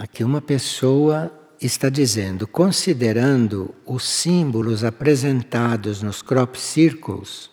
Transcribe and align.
Aqui 0.00 0.24
uma 0.24 0.40
pessoa 0.40 1.30
está 1.60 1.90
dizendo, 1.90 2.46
considerando 2.46 3.74
os 3.84 4.08
símbolos 4.08 4.82
apresentados 4.82 6.00
nos 6.00 6.22
crop 6.22 6.56
circles, 6.56 7.50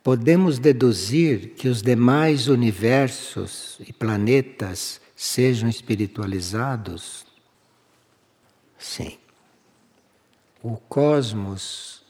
podemos 0.00 0.60
deduzir 0.60 1.54
que 1.56 1.66
os 1.66 1.82
demais 1.82 2.46
universos 2.46 3.80
e 3.80 3.92
planetas 3.92 5.00
sejam 5.16 5.68
espiritualizados? 5.68 7.26
Sim. 8.78 9.18
O 10.62 10.76
cosmos 10.76 12.04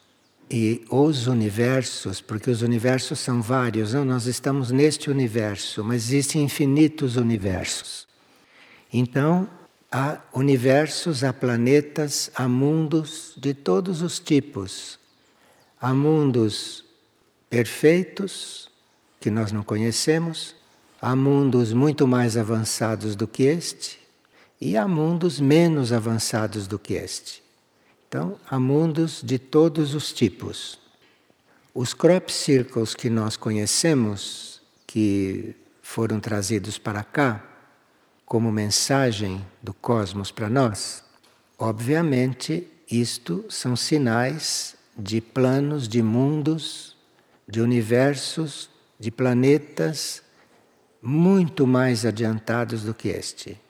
e 0.51 0.85
os 0.91 1.29
universos, 1.29 2.21
porque 2.21 2.51
os 2.51 2.61
universos 2.61 3.19
são 3.19 3.41
vários, 3.41 3.95
não? 3.95 4.05
nós 4.05 4.27
estamos 4.27 4.71
neste 4.71 5.09
universo, 5.09 5.83
mas 5.83 6.13
existem 6.13 6.43
infinitos 6.43 7.17
universos. 7.17 8.10
Então, 8.93 9.49
há 9.91 10.21
universos, 10.33 11.23
há 11.23 11.33
planetas, 11.33 12.31
há 12.35 12.49
mundos 12.49 13.35
de 13.37 13.55
todos 13.55 14.03
os 14.03 14.19
tipos. 14.19 14.99
Há 15.81 15.95
mundos 15.95 16.85
perfeitos, 17.49 18.69
que 19.21 19.31
nós 19.31 19.53
não 19.53 19.63
conhecemos, 19.63 20.55
há 21.01 21.15
mundos 21.15 21.73
muito 21.73 22.07
mais 22.07 22.37
avançados 22.37 23.15
do 23.15 23.27
que 23.27 23.45
este, 23.45 23.99
e 24.61 24.77
há 24.77 24.87
mundos 24.87 25.41
menos 25.41 25.93
avançados 25.93 26.67
do 26.67 26.79
que 26.79 26.95
este. 26.95 27.43
Então, 28.09 28.39
há 28.49 28.59
mundos 28.59 29.23
de 29.23 29.39
todos 29.39 29.95
os 29.95 30.13
tipos. 30.13 30.79
Os 31.73 31.95
crop 31.95 32.31
circles 32.31 32.95
que 32.95 33.09
nós 33.09 33.37
conhecemos, 33.37 34.61
que 34.87 35.55
foram 35.81 36.19
trazidos 36.19 36.77
para 36.77 37.05
cá, 37.05 37.50
como 38.31 38.53
mensagem 38.53 39.45
do 39.61 39.75
cosmos 39.75 40.31
para 40.31 40.49
nós, 40.49 41.03
obviamente 41.59 42.65
isto 42.89 43.45
são 43.49 43.75
sinais 43.75 44.77
de 44.97 45.21
planos, 45.21 45.89
de 45.89 46.01
mundos, 46.01 46.97
de 47.49 47.61
universos, 47.61 48.71
de 49.01 49.11
planetas 49.11 50.23
muito 51.03 51.67
mais 51.67 52.07
adiantados 52.07 52.85
do 52.85 52.95
que 52.95 53.09
este. 53.09 53.61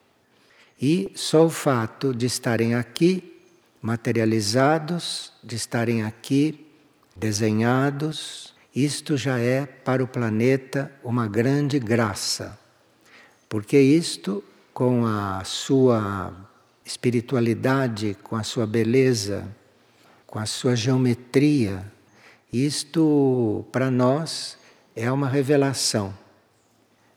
E 0.78 1.10
só 1.14 1.46
o 1.46 1.50
fato 1.50 2.12
de 2.12 2.26
estarem 2.26 2.74
aqui 2.74 3.42
materializados, 3.80 5.32
de 5.42 5.56
estarem 5.56 6.02
aqui 6.02 6.66
desenhados, 7.16 8.54
isto 8.76 9.16
já 9.16 9.38
é 9.38 9.64
para 9.64 10.04
o 10.04 10.06
planeta 10.06 10.92
uma 11.02 11.26
grande 11.26 11.78
graça. 11.78 12.60
Porque 13.48 13.80
isto 13.80 14.44
com 14.72 15.04
a 15.06 15.42
sua 15.44 16.32
espiritualidade, 16.84 18.16
com 18.22 18.36
a 18.36 18.42
sua 18.42 18.66
beleza, 18.66 19.46
com 20.26 20.38
a 20.38 20.46
sua 20.46 20.76
geometria, 20.76 21.84
isto 22.52 23.64
para 23.70 23.90
nós 23.90 24.58
é 24.94 25.10
uma 25.10 25.28
revelação. 25.28 26.12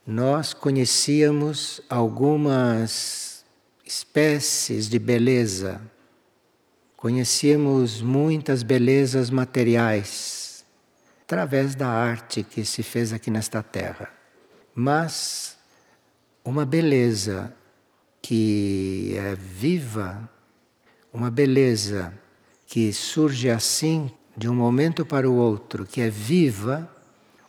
Nós 0.06 0.54
conhecíamos 0.54 1.82
algumas 1.90 3.45
espécies 3.86 4.90
de 4.90 5.00
beleza, 5.00 5.82
conhecíamos 6.95 8.02
muitas 8.02 8.64
belezas 8.64 9.30
materiais 9.30 10.66
através 11.23 11.73
da 11.73 11.88
arte 11.88 12.44
que 12.44 12.64
se 12.64 12.84
fez 12.84 13.12
aqui 13.12 13.32
nesta 13.32 13.64
terra. 13.64 14.10
Mas 14.76 15.53
uma 16.44 16.66
beleza 16.66 17.53
que 18.22 19.16
é 19.17 19.36
viva, 19.36 20.30
uma 21.13 21.31
beleza 21.31 22.14
que 22.67 22.92
surge 22.92 23.49
assim 23.49 24.11
de 24.36 24.49
um 24.49 24.55
momento 24.55 25.05
para 25.05 25.30
o 25.30 25.36
outro, 25.36 25.86
que 25.86 26.02
é 26.02 26.09
viva, 26.09 26.89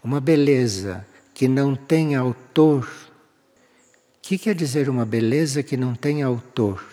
uma 0.03 0.21
beleza 0.21 1.05
que 1.33 1.49
não 1.49 1.75
tem 1.75 2.15
autor. 2.15 2.85
O 2.85 4.21
que 4.23 4.39
quer 4.39 4.55
dizer 4.55 4.89
uma 4.89 5.05
beleza 5.05 5.63
que 5.63 5.77
não 5.77 5.95
tem 5.95 6.23
autor? 6.23 6.85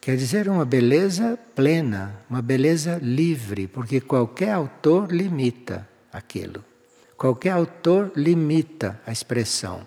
Quer 0.00 0.16
dizer 0.16 0.48
uma 0.48 0.64
beleza 0.64 1.38
plena, 1.54 2.14
uma 2.30 2.40
beleza 2.40 2.98
livre, 3.02 3.66
porque 3.66 4.00
qualquer 4.00 4.52
autor 4.52 5.12
limita 5.12 5.86
aquilo. 6.12 6.64
Qualquer 7.16 7.50
autor 7.50 8.12
limita 8.16 9.00
a 9.06 9.12
expressão. 9.12 9.86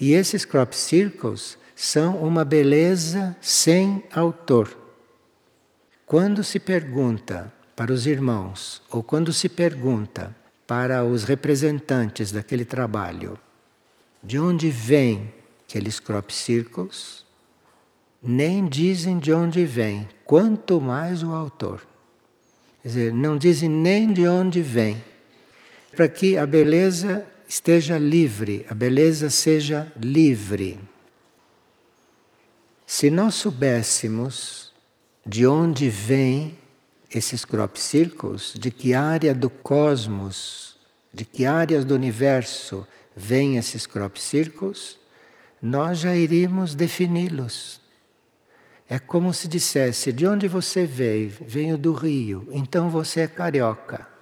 E 0.00 0.12
esses 0.12 0.44
crop 0.44 0.74
circles 0.74 1.56
são 1.74 2.16
uma 2.16 2.44
beleza 2.44 3.36
sem 3.40 4.02
autor. 4.12 4.76
Quando 6.06 6.44
se 6.44 6.58
pergunta 6.58 7.52
para 7.74 7.92
os 7.92 8.06
irmãos, 8.06 8.82
ou 8.90 9.02
quando 9.02 9.32
se 9.32 9.48
pergunta 9.48 10.34
para 10.66 11.04
os 11.04 11.24
representantes 11.24 12.30
daquele 12.30 12.64
trabalho, 12.64 13.38
de 14.22 14.38
onde 14.38 14.70
vêm 14.70 15.32
aqueles 15.66 15.98
crop 15.98 16.32
circles, 16.32 17.24
nem 18.22 18.66
dizem 18.66 19.18
de 19.18 19.32
onde 19.32 19.66
vem, 19.66 20.08
quanto 20.24 20.80
mais 20.80 21.22
o 21.22 21.32
autor. 21.32 21.86
Quer 22.82 22.88
dizer, 22.88 23.12
não 23.12 23.36
dizem 23.36 23.68
nem 23.68 24.12
de 24.12 24.26
onde 24.26 24.62
vem, 24.62 25.02
para 25.94 26.08
que 26.08 26.38
a 26.38 26.46
beleza 26.46 27.26
esteja 27.54 27.96
livre, 27.98 28.66
a 28.68 28.74
beleza 28.74 29.30
seja 29.30 29.92
livre. 29.96 30.76
Se 32.84 33.10
nós 33.10 33.36
soubéssemos 33.36 34.72
de 35.24 35.46
onde 35.46 35.88
vêm 35.88 36.58
esses 37.14 37.44
crop 37.44 37.78
circles, 37.78 38.54
de 38.58 38.72
que 38.72 38.92
área 38.92 39.32
do 39.32 39.48
cosmos, 39.48 40.76
de 41.12 41.24
que 41.24 41.46
áreas 41.46 41.84
do 41.84 41.94
universo 41.94 42.84
vêm 43.14 43.56
esses 43.56 43.86
crop 43.86 44.20
circles, 44.20 44.98
nós 45.62 46.00
já 46.00 46.14
iríamos 46.16 46.74
defini-los. 46.74 47.80
É 48.88 48.98
como 48.98 49.32
se 49.32 49.46
dissesse: 49.46 50.12
de 50.12 50.26
onde 50.26 50.48
você 50.48 50.84
veio? 50.84 51.32
Venho 51.40 51.78
do 51.78 51.92
Rio, 51.92 52.48
então 52.50 52.90
você 52.90 53.20
é 53.20 53.28
carioca 53.28 54.13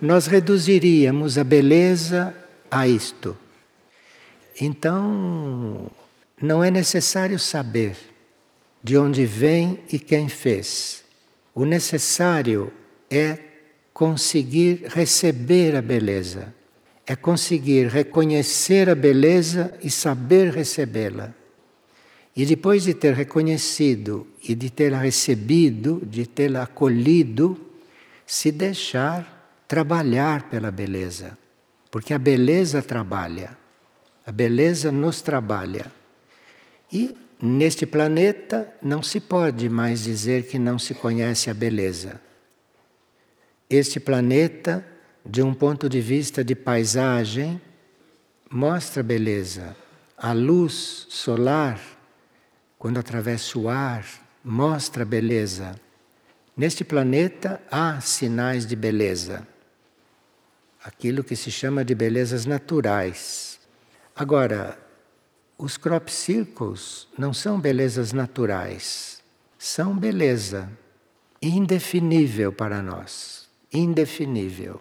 nós 0.00 0.26
reduziríamos 0.26 1.36
a 1.38 1.44
beleza 1.44 2.34
a 2.70 2.86
isto. 2.86 3.36
Então, 4.60 5.90
não 6.40 6.62
é 6.62 6.70
necessário 6.70 7.38
saber 7.38 7.96
de 8.82 8.96
onde 8.96 9.26
vem 9.26 9.80
e 9.92 9.98
quem 9.98 10.28
fez. 10.28 11.04
O 11.54 11.64
necessário 11.64 12.72
é 13.10 13.38
conseguir 13.92 14.84
receber 14.86 15.74
a 15.74 15.82
beleza, 15.82 16.54
é 17.04 17.16
conseguir 17.16 17.88
reconhecer 17.88 18.88
a 18.88 18.94
beleza 18.94 19.74
e 19.82 19.90
saber 19.90 20.52
recebê-la. 20.52 21.34
E 22.36 22.46
depois 22.46 22.84
de 22.84 22.94
ter 22.94 23.14
reconhecido 23.14 24.24
e 24.48 24.54
de 24.54 24.70
ter 24.70 24.92
recebido, 24.92 26.00
de 26.06 26.24
tê-la 26.24 26.62
acolhido, 26.62 27.58
se 28.24 28.52
deixar 28.52 29.37
trabalhar 29.68 30.48
pela 30.48 30.70
beleza. 30.70 31.36
Porque 31.90 32.14
a 32.14 32.18
beleza 32.18 32.82
trabalha. 32.82 33.56
A 34.26 34.32
beleza 34.32 34.90
nos 34.90 35.20
trabalha. 35.20 35.92
E 36.90 37.14
neste 37.40 37.84
planeta 37.84 38.72
não 38.82 39.02
se 39.02 39.20
pode 39.20 39.68
mais 39.68 40.02
dizer 40.02 40.46
que 40.46 40.58
não 40.58 40.78
se 40.78 40.94
conhece 40.94 41.50
a 41.50 41.54
beleza. 41.54 42.20
Este 43.68 44.00
planeta, 44.00 44.84
de 45.24 45.42
um 45.42 45.52
ponto 45.52 45.88
de 45.88 46.00
vista 46.00 46.42
de 46.42 46.54
paisagem, 46.54 47.60
mostra 48.50 49.02
beleza. 49.02 49.76
A 50.16 50.32
luz 50.32 51.06
solar, 51.10 51.78
quando 52.78 52.98
atravessa 52.98 53.58
o 53.58 53.68
ar, 53.68 54.06
mostra 54.42 55.04
beleza. 55.04 55.78
Neste 56.56 56.84
planeta 56.84 57.60
há 57.70 58.00
sinais 58.00 58.66
de 58.66 58.74
beleza 58.74 59.46
aquilo 60.82 61.24
que 61.24 61.36
se 61.36 61.50
chama 61.50 61.84
de 61.84 61.94
belezas 61.94 62.46
naturais. 62.46 63.58
Agora, 64.14 64.78
os 65.56 65.76
crop 65.76 66.08
circles 66.08 67.08
não 67.18 67.32
são 67.34 67.60
belezas 67.60 68.12
naturais, 68.12 69.22
são 69.58 69.96
beleza 69.96 70.70
indefinível 71.42 72.52
para 72.52 72.80
nós, 72.82 73.48
indefinível, 73.72 74.80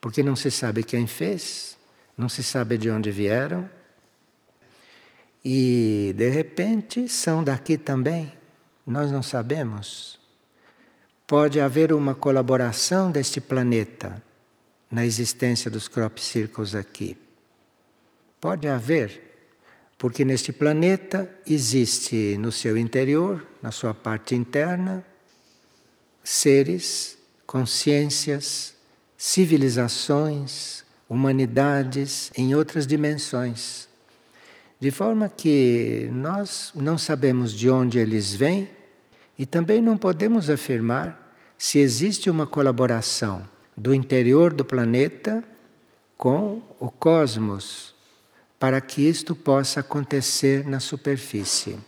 porque 0.00 0.22
não 0.22 0.36
se 0.36 0.50
sabe 0.50 0.82
quem 0.82 1.06
fez, 1.06 1.76
não 2.16 2.28
se 2.28 2.42
sabe 2.42 2.78
de 2.78 2.90
onde 2.90 3.10
vieram 3.10 3.68
e 5.44 6.12
de 6.16 6.28
repente 6.28 7.08
são 7.08 7.44
daqui 7.44 7.78
também, 7.78 8.32
nós 8.86 9.10
não 9.10 9.22
sabemos. 9.22 10.18
Pode 11.26 11.60
haver 11.60 11.92
uma 11.92 12.14
colaboração 12.14 13.10
deste 13.10 13.40
planeta 13.40 14.22
na 14.90 15.04
existência 15.04 15.70
dos 15.70 15.88
crop 15.88 16.20
circles 16.20 16.74
aqui. 16.74 17.16
Pode 18.40 18.68
haver, 18.68 19.26
Porque 19.98 20.24
neste 20.24 20.52
planeta 20.52 21.28
existe 21.44 22.36
no 22.38 22.52
seu 22.52 22.78
interior, 22.78 23.44
na 23.60 23.72
sua 23.72 23.92
parte 23.92 24.32
interna, 24.32 25.04
seres, 26.22 27.18
consciências, 27.44 28.76
civilizações, 29.16 30.84
humanidades 31.08 32.30
em 32.36 32.54
outras 32.54 32.86
dimensões. 32.86 33.88
De 34.78 34.92
forma 34.92 35.28
que 35.28 36.08
nós 36.12 36.70
não 36.76 36.96
sabemos 36.96 37.52
de 37.52 37.68
onde 37.68 37.98
eles 37.98 38.32
vêm 38.32 38.70
e 39.36 39.44
também 39.44 39.82
não 39.82 39.98
podemos 39.98 40.48
afirmar 40.48 41.34
se 41.58 41.80
existe 41.80 42.30
uma 42.30 42.46
colaboração 42.46 43.44
do 43.78 43.94
interior 43.94 44.52
do 44.52 44.64
planeta 44.64 45.44
com 46.16 46.60
o 46.80 46.90
cosmos 46.90 47.94
para 48.58 48.80
que 48.80 49.02
isto 49.08 49.36
possa 49.36 49.80
acontecer 49.80 50.66
na 50.66 50.80
superfície. 50.80 51.78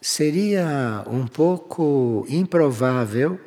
Seria 0.00 1.04
um 1.06 1.24
pouco 1.24 2.26
improvável 2.28 3.38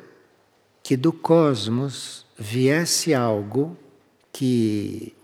que 0.82 0.96
do 0.96 1.12
cosmos 1.12 2.24
viesse 2.38 3.12
algo 3.12 3.76
que 4.32 5.14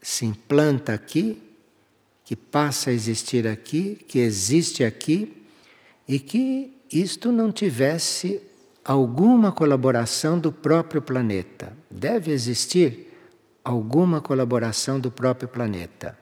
se 0.00 0.24
implanta 0.24 0.94
aqui, 0.94 1.42
que 2.24 2.34
passa 2.34 2.88
a 2.88 2.94
existir 2.94 3.46
aqui, 3.46 3.96
que 4.08 4.20
existe 4.20 4.82
aqui, 4.82 5.44
e 6.06 6.18
que 6.18 6.72
isto 6.90 7.30
não 7.30 7.52
tivesse 7.52 8.40
alguma 8.88 9.52
colaboração 9.52 10.38
do 10.38 10.50
próprio 10.50 11.02
planeta. 11.02 11.76
Deve 11.90 12.32
existir 12.32 13.12
alguma 13.62 14.22
colaboração 14.22 14.98
do 14.98 15.10
próprio 15.10 15.46
planeta. 15.46 16.18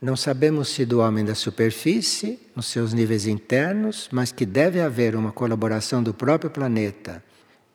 Não 0.00 0.16
sabemos 0.16 0.70
se 0.70 0.84
do 0.84 0.98
homem 0.98 1.24
da 1.24 1.36
superfície, 1.36 2.40
nos 2.56 2.66
seus 2.66 2.92
níveis 2.92 3.28
internos, 3.28 4.08
mas 4.10 4.32
que 4.32 4.44
deve 4.44 4.80
haver 4.80 5.14
uma 5.14 5.30
colaboração 5.30 6.02
do 6.02 6.12
próprio 6.12 6.50
planeta, 6.50 7.22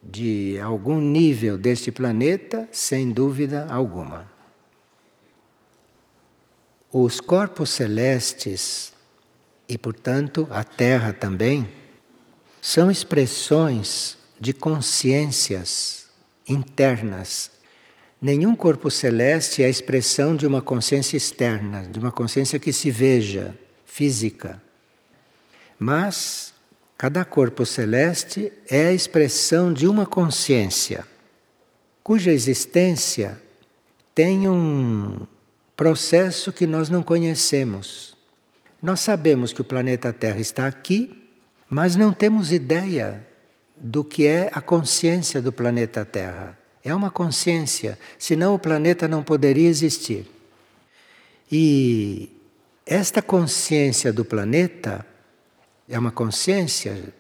de 0.03 0.59
algum 0.59 0.99
nível 0.99 1.57
deste 1.57 1.93
planeta, 1.93 2.67
sem 2.73 3.09
dúvida 3.09 3.67
alguma. 3.69 4.29
Os 6.91 7.21
corpos 7.21 7.69
celestes, 7.69 8.91
e 9.69 9.77
portanto 9.77 10.45
a 10.51 10.65
Terra 10.65 11.13
também, 11.13 11.76
são 12.67 12.91
expressões 12.91 14.17
de 14.39 14.53
consciências 14.53 16.07
internas 16.47 17.51
Nenhum 18.19 18.55
corpo 18.55 18.89
celeste 18.89 19.61
é 19.61 19.67
a 19.67 19.69
expressão 19.69 20.35
de 20.35 20.47
uma 20.47 20.59
consciência 20.59 21.15
externa, 21.15 21.83
de 21.83 21.99
uma 21.99 22.11
consciência 22.11 22.57
que 22.57 22.73
se 22.73 22.89
veja, 22.89 23.55
física. 23.85 24.61
Mas 25.77 26.51
cada 26.97 27.23
corpo 27.23 27.63
celeste 27.63 28.51
é 28.67 28.87
a 28.87 28.91
expressão 28.91 29.71
de 29.71 29.87
uma 29.87 30.03
consciência, 30.03 31.05
cuja 32.03 32.31
existência 32.31 33.39
tem 34.15 34.49
um 34.49 35.27
processo 35.75 36.51
que 36.51 36.65
nós 36.65 36.89
não 36.89 37.03
conhecemos. 37.03 38.17
Nós 38.81 38.99
sabemos 38.99 39.53
que 39.53 39.61
o 39.61 39.65
planeta 39.65 40.11
Terra 40.11 40.39
está 40.39 40.65
aqui, 40.65 41.26
mas 41.69 41.95
não 41.95 42.13
temos 42.13 42.51
ideia 42.51 43.25
do 43.75 44.03
que 44.03 44.25
é 44.25 44.49
a 44.53 44.61
consciência 44.61 45.41
do 45.41 45.51
planeta 45.51 46.03
Terra. 46.05 46.57
É 46.83 46.93
uma 46.95 47.11
consciência, 47.11 47.99
senão 48.17 48.55
o 48.55 48.59
planeta 48.59 49.07
não 49.07 49.21
poderia 49.21 49.67
existir. 49.67 50.25
E 51.51 52.29
esta 52.85 53.21
consciência 53.21 54.11
do 54.13 54.23
planeta 54.23 55.05
é 55.87 55.99
uma 55.99 56.11
consciência, 56.11 57.13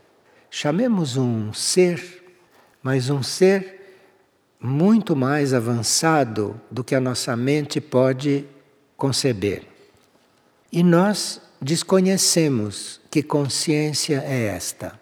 chamemos 0.49 1.17
um 1.17 1.53
ser, 1.53 2.23
mas 2.81 3.09
um 3.09 3.21
ser 3.21 3.77
muito 4.59 5.15
mais 5.15 5.53
avançado 5.53 6.59
do 6.71 6.83
que 6.83 6.95
a 6.95 6.99
nossa 6.99 7.35
mente 7.35 7.79
pode 7.79 8.45
conceber. 8.95 9.63
E 10.71 10.83
nós 10.83 11.41
desconhecemos 11.61 12.99
que 13.09 13.23
consciência 13.23 14.23
é 14.25 14.47
esta. 14.47 14.99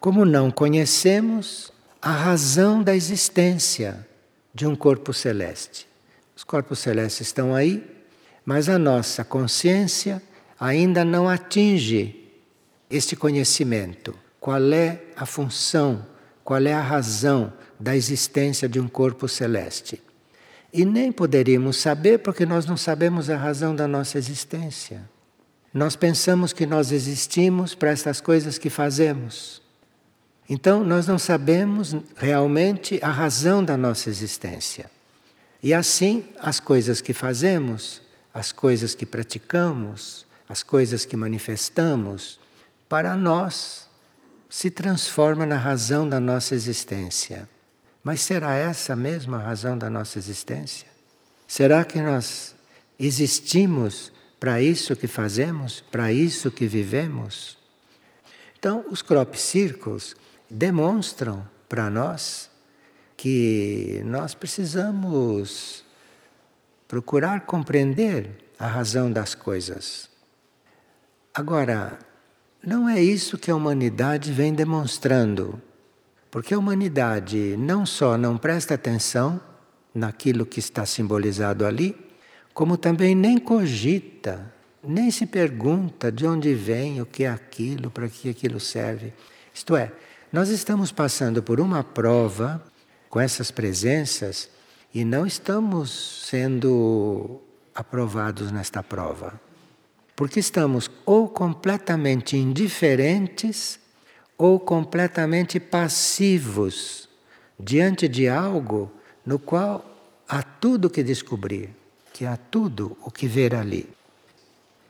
Como 0.00 0.24
não 0.24 0.50
conhecemos, 0.50 1.72
a 2.00 2.10
razão 2.10 2.82
da 2.82 2.94
existência 2.94 4.06
de 4.52 4.66
um 4.66 4.76
corpo 4.76 5.12
celeste. 5.12 5.88
Os 6.36 6.44
corpos 6.44 6.78
celestes 6.78 7.28
estão 7.28 7.54
aí, 7.54 7.82
mas 8.44 8.68
a 8.68 8.78
nossa 8.78 9.24
consciência 9.24 10.22
ainda 10.60 11.04
não 11.04 11.28
atinge 11.28 12.30
este 12.90 13.16
conhecimento. 13.16 14.14
Qual 14.38 14.72
é 14.72 15.00
a 15.16 15.24
função, 15.24 16.04
qual 16.44 16.60
é 16.66 16.74
a 16.74 16.82
razão 16.82 17.52
da 17.80 17.96
existência 17.96 18.68
de 18.68 18.78
um 18.78 18.86
corpo 18.86 19.26
celeste? 19.26 20.02
E 20.72 20.84
nem 20.84 21.10
poderíamos 21.10 21.78
saber 21.78 22.18
porque 22.18 22.44
nós 22.44 22.66
não 22.66 22.76
sabemos 22.76 23.30
a 23.30 23.36
razão 23.36 23.74
da 23.74 23.88
nossa 23.88 24.18
existência. 24.18 25.08
Nós 25.74 25.96
pensamos 25.96 26.52
que 26.52 26.64
nós 26.64 26.92
existimos 26.92 27.74
para 27.74 27.90
estas 27.90 28.20
coisas 28.20 28.56
que 28.56 28.70
fazemos. 28.70 29.60
Então, 30.48 30.84
nós 30.84 31.08
não 31.08 31.18
sabemos 31.18 31.96
realmente 32.16 33.00
a 33.02 33.10
razão 33.10 33.64
da 33.64 33.76
nossa 33.76 34.08
existência. 34.08 34.88
E 35.60 35.74
assim, 35.74 36.24
as 36.38 36.60
coisas 36.60 37.00
que 37.00 37.12
fazemos, 37.12 38.00
as 38.32 38.52
coisas 38.52 38.94
que 38.94 39.04
praticamos, 39.04 40.24
as 40.48 40.62
coisas 40.62 41.04
que 41.04 41.16
manifestamos, 41.16 42.38
para 42.88 43.16
nós 43.16 43.88
se 44.48 44.70
transforma 44.70 45.44
na 45.44 45.56
razão 45.56 46.08
da 46.08 46.20
nossa 46.20 46.54
existência. 46.54 47.48
Mas 48.04 48.20
será 48.20 48.54
essa 48.54 48.94
mesma 48.94 49.38
a 49.38 49.42
razão 49.42 49.76
da 49.76 49.90
nossa 49.90 50.18
existência? 50.18 50.86
Será 51.48 51.84
que 51.84 52.00
nós 52.00 52.54
existimos 52.96 54.12
para 54.44 54.60
isso 54.60 54.94
que 54.94 55.06
fazemos, 55.06 55.82
para 55.90 56.12
isso 56.12 56.50
que 56.50 56.66
vivemos? 56.66 57.56
Então, 58.58 58.84
os 58.90 59.00
crop 59.00 59.34
circles 59.40 60.14
demonstram 60.50 61.48
para 61.66 61.88
nós 61.88 62.50
que 63.16 64.02
nós 64.04 64.34
precisamos 64.34 65.82
procurar 66.86 67.46
compreender 67.46 68.32
a 68.58 68.66
razão 68.66 69.10
das 69.10 69.34
coisas. 69.34 70.10
Agora, 71.32 71.98
não 72.62 72.86
é 72.86 73.02
isso 73.02 73.38
que 73.38 73.50
a 73.50 73.56
humanidade 73.56 74.30
vem 74.30 74.52
demonstrando, 74.52 75.58
porque 76.30 76.52
a 76.52 76.58
humanidade 76.58 77.56
não 77.56 77.86
só 77.86 78.18
não 78.18 78.36
presta 78.36 78.74
atenção 78.74 79.40
naquilo 79.94 80.44
que 80.44 80.60
está 80.60 80.84
simbolizado 80.84 81.64
ali, 81.64 81.96
como 82.54 82.78
também 82.78 83.14
nem 83.14 83.36
cogita, 83.36 84.54
nem 84.82 85.10
se 85.10 85.26
pergunta 85.26 86.10
de 86.12 86.24
onde 86.24 86.54
vem, 86.54 87.00
o 87.02 87.06
que 87.06 87.24
é 87.24 87.28
aquilo, 87.28 87.90
para 87.90 88.08
que 88.08 88.30
aquilo 88.30 88.60
serve. 88.60 89.12
Isto 89.52 89.76
é, 89.76 89.92
nós 90.32 90.48
estamos 90.48 90.92
passando 90.92 91.42
por 91.42 91.60
uma 91.60 91.82
prova 91.82 92.64
com 93.10 93.20
essas 93.20 93.50
presenças 93.50 94.48
e 94.94 95.04
não 95.04 95.26
estamos 95.26 96.26
sendo 96.28 97.40
aprovados 97.74 98.52
nesta 98.52 98.82
prova. 98.82 99.40
Porque 100.14 100.38
estamos 100.38 100.88
ou 101.04 101.28
completamente 101.28 102.36
indiferentes 102.36 103.80
ou 104.38 104.60
completamente 104.60 105.58
passivos 105.58 107.08
diante 107.58 108.06
de 108.08 108.28
algo 108.28 108.92
no 109.26 109.38
qual 109.38 109.84
há 110.28 110.42
tudo 110.42 110.90
que 110.90 111.02
descobrir, 111.02 111.70
que 112.14 112.24
há 112.24 112.36
tudo 112.36 112.96
o 113.04 113.10
que 113.10 113.26
ver 113.26 113.56
ali. 113.56 113.90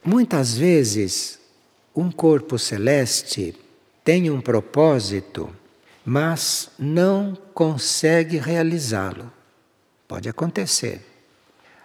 Muitas 0.03 0.55
vezes, 0.55 1.39
um 1.95 2.11
corpo 2.11 2.59
celeste 2.59 3.55
tem 4.03 4.29
um 4.29 4.39
propósito, 4.39 5.49
mas 6.05 6.69
não 6.77 7.35
consegue 7.51 8.37
realizá-lo. 8.37 9.33
Pode 10.07 10.29
acontecer. 10.29 11.01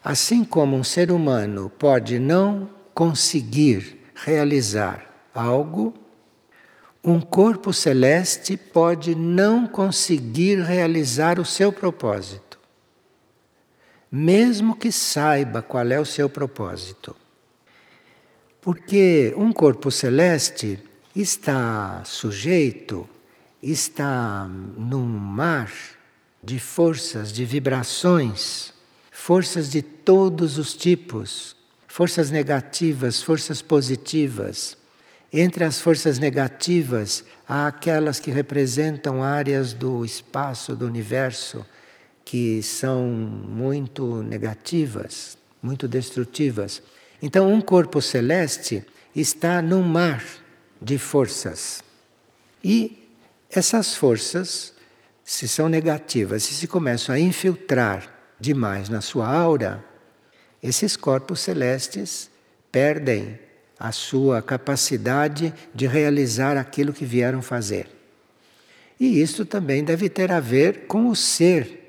Assim 0.05 0.45
como 0.45 0.77
um 0.77 0.85
ser 0.85 1.11
humano 1.11 1.73
pode 1.79 2.19
não 2.19 2.69
conseguir 2.93 3.99
realizar 4.15 5.07
algo, 5.35 5.95
um 7.03 7.19
corpo 7.19 7.73
celeste 7.73 8.59
pode 8.59 9.15
não 9.15 9.67
conseguir 9.67 10.61
realizar 10.61 11.41
o 11.41 11.47
seu 11.47 11.73
propósito, 11.73 12.50
mesmo 14.11 14.77
que 14.77 14.91
saiba 14.91 15.63
qual 15.63 15.87
é 15.91 16.01
o 16.01 16.05
seu 16.05 16.29
propósito. 16.29 17.15
Porque 18.61 19.33
um 19.37 19.53
corpo 19.53 19.91
celeste 19.91 20.79
está 21.15 22.03
sujeito, 22.05 23.09
está 23.63 24.47
num 24.77 25.07
mar 25.07 25.71
de 26.43 26.59
forças, 26.59 27.33
de 27.33 27.45
vibrações 27.45 28.75
forças 29.21 29.71
de 29.71 29.83
todos 29.83 30.57
os 30.57 30.75
tipos, 30.75 31.55
forças 31.87 32.31
negativas, 32.31 33.23
forças 33.23 33.61
positivas. 33.61 34.79
Entre 35.31 35.63
as 35.63 35.79
forças 35.79 36.19
negativas, 36.19 37.23
há 37.47 37.67
aquelas 37.67 38.19
que 38.19 38.31
representam 38.31 39.23
áreas 39.23 39.75
do 39.75 40.05
espaço, 40.05 40.75
do 40.75 40.87
universo, 40.87 41.65
que 42.31 42.63
são 42.63 43.09
muito 43.09 44.23
negativas, 44.23 45.37
muito 45.61 45.89
destrutivas. 45.89 46.81
Então, 47.21 47.53
um 47.53 47.61
corpo 47.61 48.01
celeste 48.01 48.85
está 49.17 49.61
num 49.61 49.83
mar 49.83 50.25
de 50.81 50.97
forças. 50.97 51.83
E 52.63 53.09
essas 53.51 53.97
forças, 53.97 54.73
se 55.25 55.49
são 55.49 55.69
negativas, 55.69 56.45
se 56.45 56.55
se 56.55 56.69
começam 56.69 57.13
a 57.13 57.19
infiltrar 57.19 58.09
demais 58.39 58.89
na 58.89 59.01
sua 59.01 59.27
aura, 59.27 59.85
esses 60.63 60.97
corpos 60.97 61.41
celestes 61.41 62.31
perdem 62.71 63.41
a 63.77 63.91
sua 63.91 64.41
capacidade 64.41 65.53
de 65.75 65.89
realizar 65.89 66.57
aquilo 66.57 66.93
que 66.93 67.05
vieram 67.05 67.43
fazer. 67.43 67.89
E 69.01 69.21
isso 69.21 69.45
também 69.45 69.83
deve 69.83 70.09
ter 70.09 70.31
a 70.31 70.39
ver 70.39 70.87
com 70.87 71.09
o 71.09 71.17
ser 71.17 71.80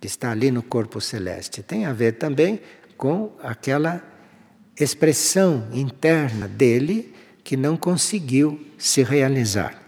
que 0.00 0.06
está 0.06 0.30
ali 0.30 0.50
no 0.50 0.62
corpo 0.62 1.00
celeste. 1.00 1.62
Tem 1.62 1.84
a 1.84 1.92
ver 1.92 2.12
também 2.12 2.60
com 2.96 3.32
aquela 3.42 4.02
expressão 4.78 5.68
interna 5.72 6.48
dele 6.48 7.14
que 7.44 7.56
não 7.56 7.76
conseguiu 7.76 8.64
se 8.78 9.02
realizar. 9.02 9.78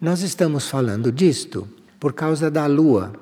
Nós 0.00 0.22
estamos 0.22 0.68
falando 0.68 1.12
disto 1.12 1.68
por 2.00 2.12
causa 2.12 2.50
da 2.50 2.66
lua, 2.66 3.12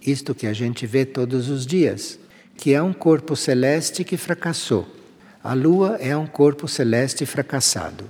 isto 0.00 0.34
que 0.34 0.46
a 0.46 0.52
gente 0.52 0.86
vê 0.86 1.04
todos 1.04 1.48
os 1.48 1.66
dias, 1.66 2.18
que 2.56 2.74
é 2.74 2.82
um 2.82 2.92
corpo 2.92 3.34
celeste 3.36 4.04
que 4.04 4.16
fracassou. 4.16 4.86
A 5.42 5.54
lua 5.54 5.96
é 6.00 6.16
um 6.16 6.26
corpo 6.26 6.68
celeste 6.68 7.26
fracassado. 7.26 8.04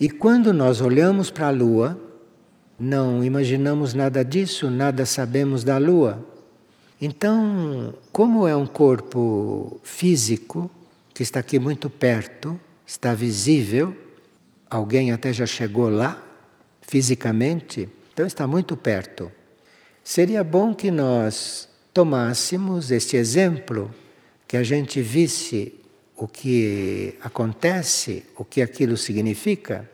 E 0.00 0.08
quando 0.08 0.52
nós 0.52 0.80
olhamos 0.80 1.30
para 1.30 1.48
a 1.48 1.50
lua, 1.50 2.00
não 2.82 3.22
imaginamos 3.22 3.94
nada 3.94 4.24
disso, 4.24 4.68
nada 4.68 5.06
sabemos 5.06 5.62
da 5.62 5.78
lua. 5.78 6.26
Então, 7.00 7.94
como 8.10 8.46
é 8.48 8.56
um 8.56 8.66
corpo 8.66 9.80
físico, 9.84 10.68
que 11.14 11.22
está 11.22 11.38
aqui 11.38 11.60
muito 11.60 11.88
perto, 11.88 12.60
está 12.84 13.14
visível, 13.14 13.96
alguém 14.68 15.12
até 15.12 15.32
já 15.32 15.46
chegou 15.46 15.88
lá, 15.88 16.20
fisicamente, 16.80 17.88
então 18.12 18.26
está 18.26 18.48
muito 18.48 18.76
perto. 18.76 19.30
Seria 20.02 20.42
bom 20.42 20.74
que 20.74 20.90
nós 20.90 21.68
tomássemos 21.94 22.90
este 22.90 23.16
exemplo, 23.16 23.94
que 24.48 24.56
a 24.56 24.64
gente 24.64 25.00
visse 25.00 25.72
o 26.16 26.26
que 26.26 27.14
acontece, 27.22 28.24
o 28.36 28.44
que 28.44 28.60
aquilo 28.60 28.96
significa, 28.96 29.88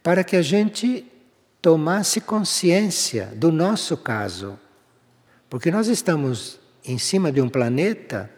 para 0.00 0.22
que 0.22 0.36
a 0.36 0.42
gente 0.42 1.10
tomasse 1.64 2.20
consciência 2.20 3.32
do 3.36 3.50
nosso 3.50 3.96
caso. 3.96 4.58
Porque 5.48 5.70
nós 5.70 5.86
estamos 5.88 6.60
em 6.84 6.98
cima 6.98 7.32
de 7.32 7.40
um 7.40 7.48
planeta 7.48 8.30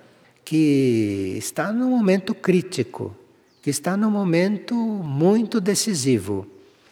que 0.44 1.34
está 1.36 1.72
num 1.72 1.90
momento 1.90 2.32
crítico, 2.36 3.16
que 3.60 3.68
está 3.68 3.96
num 3.96 4.12
momento 4.12 4.76
muito 4.76 5.60
decisivo 5.60 6.46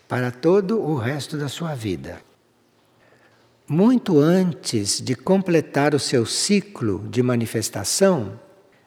para 0.09 0.33
todo 0.33 0.81
o 0.81 0.97
resto 0.97 1.39
da 1.39 1.47
sua 1.47 1.73
vida. 1.73 2.21
Muito 3.69 4.19
antes 4.19 5.01
de 5.01 5.15
completar 5.15 5.95
o 5.95 6.01
seu 6.01 6.27
ciclo 6.27 7.07
de 7.11 7.23
manifestação, 7.23 8.41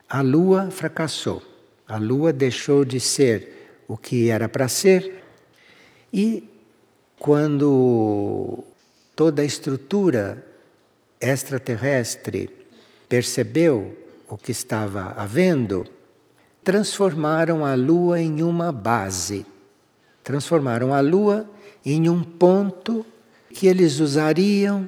a 0.09 0.19
Lua 0.19 0.69
fracassou. 0.69 1.41
A 1.87 1.95
Lua 1.95 2.33
deixou 2.33 2.83
de 2.83 2.99
ser 2.99 3.85
o 3.87 3.95
que 3.95 4.29
era 4.29 4.49
para 4.49 4.67
ser 4.67 5.23
e 6.11 6.56
quando 7.19 8.63
toda 9.15 9.41
a 9.41 9.45
estrutura 9.45 10.45
extraterrestre 11.19 12.49
percebeu 13.09 13.97
o 14.29 14.37
que 14.37 14.51
estava 14.51 15.13
havendo, 15.17 15.85
transformaram 16.63 17.65
a 17.65 17.73
Lua 17.75 18.19
em 18.19 18.43
uma 18.43 18.71
base. 18.71 19.45
Transformaram 20.23 20.93
a 20.93 20.99
Lua 20.99 21.49
em 21.85 22.09
um 22.09 22.21
ponto 22.21 23.05
que 23.49 23.67
eles 23.67 23.99
usariam 23.99 24.87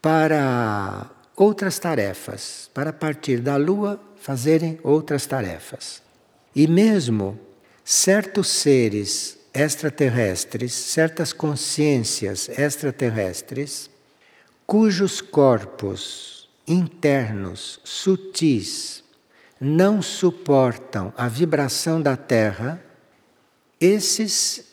para 0.00 1.08
outras 1.36 1.78
tarefas, 1.78 2.68
para 2.74 2.92
partir 2.92 3.40
da 3.40 3.56
Lua 3.56 4.00
fazerem 4.16 4.78
outras 4.82 5.24
tarefas. 5.26 6.02
E 6.54 6.66
mesmo 6.66 7.38
certos 7.84 8.48
seres 8.48 9.38
extraterrestres, 9.54 10.72
certas 10.72 11.32
consciências 11.32 12.48
extraterrestres, 12.48 13.90
cujos 14.66 15.20
corpos 15.20 16.48
internos, 16.66 17.80
sutis, 17.84 19.02
não 19.60 20.02
suportam 20.02 21.12
a 21.16 21.28
vibração 21.28 22.00
da 22.00 22.16
Terra, 22.16 22.82
esses 23.80 24.64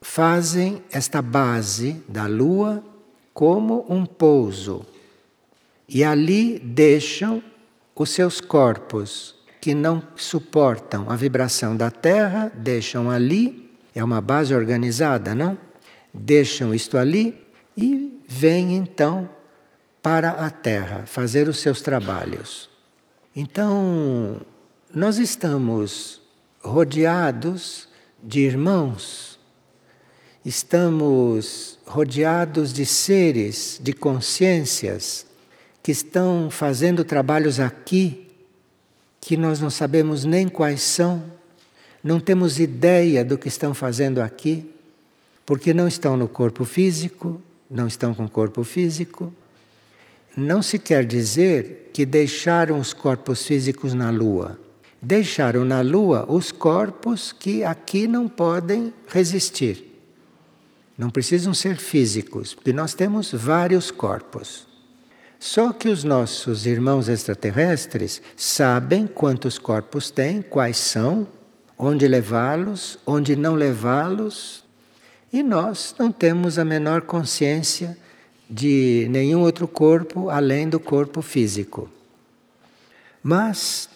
fazem 0.00 0.82
esta 0.90 1.20
base 1.20 2.02
da 2.08 2.26
Lua 2.26 2.82
como 3.34 3.84
um 3.88 4.06
pouso 4.06 4.86
e 5.88 6.04
ali 6.04 6.58
deixam 6.58 7.42
os 7.94 8.10
seus 8.10 8.40
corpos 8.40 9.34
que 9.60 9.74
não 9.74 10.02
suportam 10.16 11.10
a 11.10 11.16
vibração 11.16 11.76
da 11.76 11.90
Terra, 11.90 12.50
deixam 12.54 13.10
ali, 13.10 13.69
é 13.94 14.02
uma 14.02 14.20
base 14.20 14.54
organizada, 14.54 15.34
não? 15.34 15.58
Deixam 16.12 16.74
isto 16.74 16.96
ali 16.98 17.46
e 17.76 18.20
vêm 18.26 18.76
então 18.76 19.28
para 20.02 20.30
a 20.30 20.50
terra 20.50 21.04
fazer 21.06 21.48
os 21.48 21.58
seus 21.58 21.80
trabalhos. 21.80 22.68
Então, 23.34 24.40
nós 24.92 25.18
estamos 25.18 26.20
rodeados 26.60 27.88
de 28.22 28.40
irmãos, 28.40 29.38
estamos 30.44 31.78
rodeados 31.86 32.72
de 32.72 32.84
seres, 32.84 33.80
de 33.82 33.92
consciências 33.92 35.26
que 35.82 35.92
estão 35.92 36.50
fazendo 36.50 37.04
trabalhos 37.04 37.60
aqui 37.60 38.26
que 39.20 39.36
nós 39.36 39.60
não 39.60 39.70
sabemos 39.70 40.24
nem 40.24 40.48
quais 40.48 40.80
são, 40.80 41.22
não 42.02 42.18
temos 42.18 42.58
ideia 42.58 43.24
do 43.24 43.36
que 43.36 43.48
estão 43.48 43.74
fazendo 43.74 44.20
aqui, 44.20 44.68
porque 45.44 45.74
não 45.74 45.86
estão 45.86 46.16
no 46.16 46.28
corpo 46.28 46.64
físico, 46.64 47.40
não 47.70 47.86
estão 47.86 48.14
com 48.14 48.24
o 48.24 48.30
corpo 48.30 48.64
físico, 48.64 49.32
não 50.36 50.62
se 50.62 50.78
quer 50.78 51.04
dizer 51.04 51.90
que 51.92 52.06
deixaram 52.06 52.78
os 52.78 52.92
corpos 52.92 53.44
físicos 53.46 53.94
na 53.94 54.10
Lua. 54.10 54.58
Deixaram 55.02 55.64
na 55.64 55.80
Lua 55.80 56.26
os 56.28 56.52
corpos 56.52 57.32
que 57.32 57.64
aqui 57.64 58.06
não 58.06 58.28
podem 58.28 58.92
resistir. 59.08 59.86
Não 60.96 61.10
precisam 61.10 61.54
ser 61.54 61.76
físicos, 61.76 62.54
porque 62.54 62.72
nós 62.72 62.94
temos 62.94 63.32
vários 63.32 63.90
corpos. 63.90 64.68
Só 65.38 65.72
que 65.72 65.88
os 65.88 66.04
nossos 66.04 66.66
irmãos 66.66 67.08
extraterrestres 67.08 68.20
sabem 68.36 69.06
quantos 69.06 69.58
corpos 69.58 70.10
têm, 70.10 70.42
quais 70.42 70.76
são, 70.76 71.26
onde 71.82 72.06
levá-los, 72.06 72.98
onde 73.06 73.34
não 73.34 73.54
levá-los, 73.54 74.62
e 75.32 75.42
nós 75.42 75.94
não 75.98 76.12
temos 76.12 76.58
a 76.58 76.64
menor 76.64 77.02
consciência 77.02 77.96
de 78.48 79.06
nenhum 79.08 79.40
outro 79.40 79.66
corpo 79.66 80.28
além 80.28 80.68
do 80.68 80.78
corpo 80.78 81.22
físico. 81.22 81.88
Mas 83.22 83.88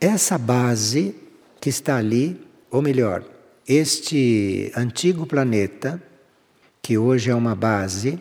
essa 0.00 0.36
base 0.36 1.14
que 1.60 1.68
está 1.68 1.98
ali, 1.98 2.40
ou 2.68 2.82
melhor, 2.82 3.22
este 3.68 4.72
antigo 4.76 5.24
planeta, 5.24 6.02
que 6.82 6.98
hoje 6.98 7.30
é 7.30 7.34
uma 7.34 7.54
base, 7.54 8.18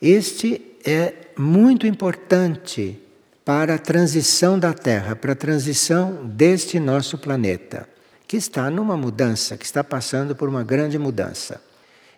este 0.00 0.62
é 0.82 1.12
muito 1.36 1.86
importante 1.86 2.98
para 3.44 3.74
a 3.74 3.78
transição 3.78 4.58
da 4.58 4.72
Terra, 4.72 5.14
para 5.14 5.32
a 5.32 5.36
transição 5.36 6.26
deste 6.26 6.80
nosso 6.80 7.18
planeta, 7.18 7.89
que 8.30 8.36
está 8.36 8.70
numa 8.70 8.96
mudança, 8.96 9.56
que 9.56 9.64
está 9.64 9.82
passando 9.82 10.36
por 10.36 10.48
uma 10.48 10.62
grande 10.62 10.96
mudança. 10.96 11.60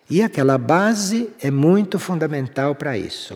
E 0.07 0.21
aquela 0.21 0.59
base 0.59 1.31
é 1.41 1.49
muito 1.49 1.97
fundamental 1.97 2.75
para 2.75 2.95
isso. 2.95 3.35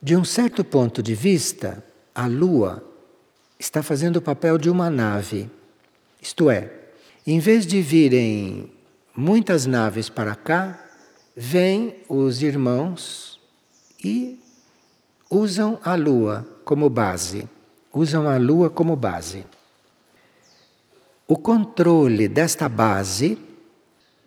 De 0.00 0.14
um 0.14 0.22
certo 0.22 0.62
ponto 0.62 1.02
de 1.02 1.12
vista, 1.12 1.82
a 2.14 2.28
Lua 2.28 2.84
está 3.58 3.82
fazendo 3.82 4.18
o 4.18 4.22
papel 4.22 4.56
de 4.58 4.70
uma 4.70 4.88
nave. 4.88 5.50
Isto 6.22 6.48
é, 6.48 6.70
em 7.26 7.40
vez 7.40 7.66
de 7.66 7.82
virem 7.82 8.70
muitas 9.16 9.66
naves 9.66 10.08
para 10.08 10.36
cá, 10.36 10.78
vêm 11.36 11.96
os 12.08 12.44
irmãos 12.44 13.40
e 14.04 14.38
usam 15.28 15.80
a 15.82 15.96
Lua 15.96 16.46
como 16.64 16.88
base. 16.88 17.48
Usam 17.92 18.28
a 18.28 18.36
Lua 18.36 18.70
como 18.70 18.94
base. 18.94 19.44
O 21.26 21.38
controle 21.38 22.28
desta 22.28 22.68
base 22.68 23.38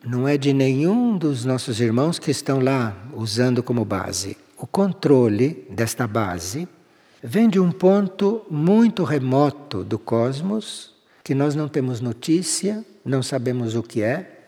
não 0.03 0.27
é 0.27 0.35
de 0.35 0.51
nenhum 0.51 1.15
dos 1.15 1.45
nossos 1.45 1.79
irmãos 1.79 2.17
que 2.17 2.31
estão 2.31 2.59
lá 2.59 2.97
usando 3.13 3.61
como 3.61 3.85
base. 3.85 4.35
O 4.57 4.65
controle 4.65 5.67
desta 5.69 6.07
base 6.07 6.67
vem 7.21 7.47
de 7.47 7.59
um 7.59 7.71
ponto 7.71 8.43
muito 8.49 9.03
remoto 9.03 9.83
do 9.83 9.99
cosmos, 9.99 10.95
que 11.23 11.35
nós 11.35 11.53
não 11.53 11.67
temos 11.67 12.01
notícia, 12.01 12.83
não 13.05 13.21
sabemos 13.21 13.75
o 13.75 13.83
que 13.83 14.01
é, 14.01 14.47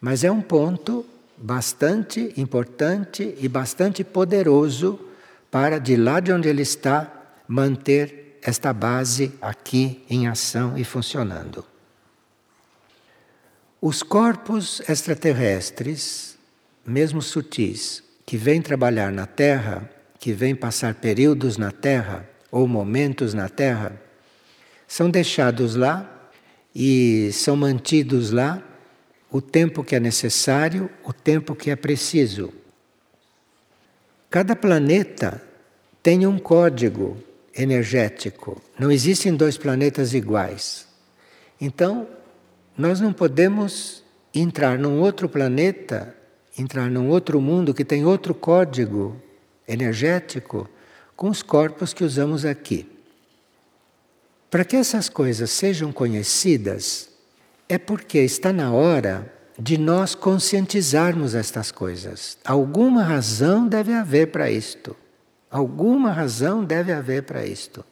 mas 0.00 0.22
é 0.22 0.30
um 0.30 0.40
ponto 0.40 1.04
bastante 1.36 2.32
importante 2.36 3.34
e 3.40 3.48
bastante 3.48 4.04
poderoso 4.04 5.00
para, 5.50 5.80
de 5.80 5.96
lá 5.96 6.20
de 6.20 6.32
onde 6.32 6.48
ele 6.48 6.62
está, 6.62 7.42
manter 7.48 8.38
esta 8.40 8.72
base 8.72 9.32
aqui 9.42 10.04
em 10.08 10.28
ação 10.28 10.78
e 10.78 10.84
funcionando. 10.84 11.71
Os 13.84 14.00
corpos 14.00 14.80
extraterrestres, 14.88 16.38
mesmo 16.86 17.20
sutis, 17.20 18.00
que 18.24 18.36
vêm 18.36 18.62
trabalhar 18.62 19.10
na 19.10 19.26
Terra, 19.26 19.90
que 20.20 20.32
vêm 20.32 20.54
passar 20.54 20.94
períodos 20.94 21.56
na 21.56 21.72
Terra 21.72 22.24
ou 22.48 22.68
momentos 22.68 23.34
na 23.34 23.48
Terra, 23.48 24.00
são 24.86 25.10
deixados 25.10 25.74
lá 25.74 26.30
e 26.72 27.30
são 27.32 27.56
mantidos 27.56 28.30
lá 28.30 28.62
o 29.28 29.40
tempo 29.40 29.82
que 29.82 29.96
é 29.96 30.00
necessário, 30.00 30.88
o 31.02 31.12
tempo 31.12 31.52
que 31.52 31.68
é 31.68 31.74
preciso. 31.74 32.52
Cada 34.30 34.54
planeta 34.54 35.42
tem 36.00 36.24
um 36.24 36.38
código 36.38 37.16
energético. 37.52 38.62
Não 38.78 38.92
existem 38.92 39.34
dois 39.34 39.58
planetas 39.58 40.14
iguais. 40.14 40.86
Então, 41.60 42.06
nós 42.76 43.00
não 43.00 43.12
podemos 43.12 44.02
entrar 44.34 44.78
num 44.78 45.00
outro 45.00 45.28
planeta, 45.28 46.14
entrar 46.58 46.90
num 46.90 47.08
outro 47.08 47.40
mundo 47.40 47.74
que 47.74 47.84
tem 47.84 48.04
outro 48.04 48.34
código 48.34 49.16
energético 49.66 50.68
com 51.14 51.28
os 51.28 51.42
corpos 51.42 51.92
que 51.92 52.04
usamos 52.04 52.44
aqui. 52.44 52.88
Para 54.50 54.64
que 54.64 54.76
essas 54.76 55.08
coisas 55.08 55.50
sejam 55.50 55.92
conhecidas, 55.92 57.08
é 57.68 57.78
porque 57.78 58.18
está 58.18 58.52
na 58.52 58.72
hora 58.72 59.32
de 59.58 59.78
nós 59.78 60.14
conscientizarmos 60.14 61.34
estas 61.34 61.70
coisas. 61.70 62.36
Alguma 62.44 63.02
razão 63.02 63.66
deve 63.66 63.92
haver 63.92 64.28
para 64.28 64.50
isto. 64.50 64.96
Alguma 65.50 66.10
razão 66.10 66.64
deve 66.64 66.92
haver 66.92 67.22
para 67.22 67.46
isto. 67.46 67.84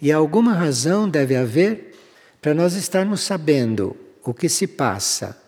E 0.00 0.12
alguma 0.12 0.52
razão 0.52 1.08
deve 1.08 1.34
haver 1.34 1.95
para 2.40 2.54
nós 2.54 2.74
estarmos 2.74 3.20
sabendo 3.20 3.96
o 4.24 4.34
que 4.34 4.48
se 4.48 4.66
passa 4.66 5.40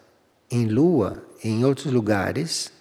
em 0.50 0.66
Lua, 0.66 1.22
em 1.42 1.64
outros 1.64 1.92
lugares, 1.92 2.72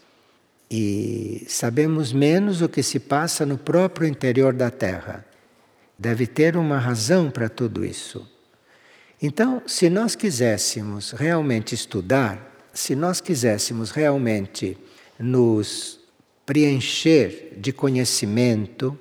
e 0.69 1.45
sabemos 1.47 2.11
menos 2.11 2.61
o 2.61 2.69
que 2.69 2.83
se 2.83 2.99
passa 2.99 3.45
no 3.45 3.57
próprio 3.57 4.07
interior 4.07 4.53
da 4.53 4.69
Terra. 4.69 5.25
Deve 5.97 6.27
ter 6.27 6.57
uma 6.57 6.77
razão 6.77 7.31
para 7.31 7.49
tudo 7.49 7.85
isso. 7.85 8.27
Então, 9.21 9.63
se 9.65 9.89
nós 9.89 10.15
quiséssemos 10.15 11.11
realmente 11.11 11.73
estudar, 11.73 12.69
se 12.73 12.95
nós 12.95 13.19
quiséssemos 13.19 13.89
realmente 13.91 14.77
nos 15.17 15.99
preencher 16.45 17.55
de 17.57 17.73
conhecimento, 17.73 18.97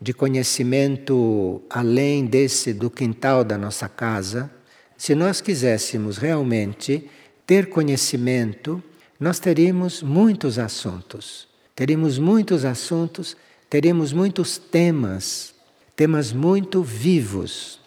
de 0.00 0.12
conhecimento 0.12 1.60
além 1.68 2.26
desse 2.26 2.72
do 2.72 2.88
quintal 2.88 3.42
da 3.42 3.58
nossa 3.58 3.88
casa, 3.88 4.50
se 4.96 5.14
nós 5.14 5.40
quiséssemos 5.40 6.18
realmente 6.18 7.08
ter 7.46 7.68
conhecimento, 7.68 8.82
nós 9.18 9.38
teríamos 9.38 10.02
muitos 10.02 10.58
assuntos. 10.58 11.48
Teríamos 11.74 12.18
muitos 12.18 12.64
assuntos, 12.64 13.36
teríamos 13.70 14.12
muitos 14.12 14.58
temas, 14.58 15.54
temas 15.94 16.32
muito 16.32 16.82
vivos. 16.82 17.80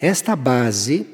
Esta 0.00 0.36
base, 0.36 1.06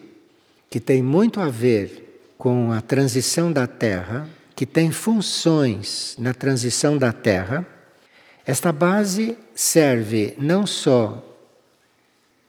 que 0.69 0.81
tem 0.81 1.03
muito 1.03 1.41
a 1.41 1.49
ver 1.49 2.35
com 2.37 2.73
a 2.73 2.81
transição 2.81 3.53
da 3.53 3.67
Terra, 3.67 4.29
que 4.55 4.67
tem 4.67 4.91
funções 4.91 6.15
na 6.19 6.35
transição 6.35 6.99
da 6.99 7.13
Terra, 7.13 7.67
esta 8.45 8.73
base 8.73 9.39
serve 9.55 10.35
não 10.39 10.67
só 10.67 11.23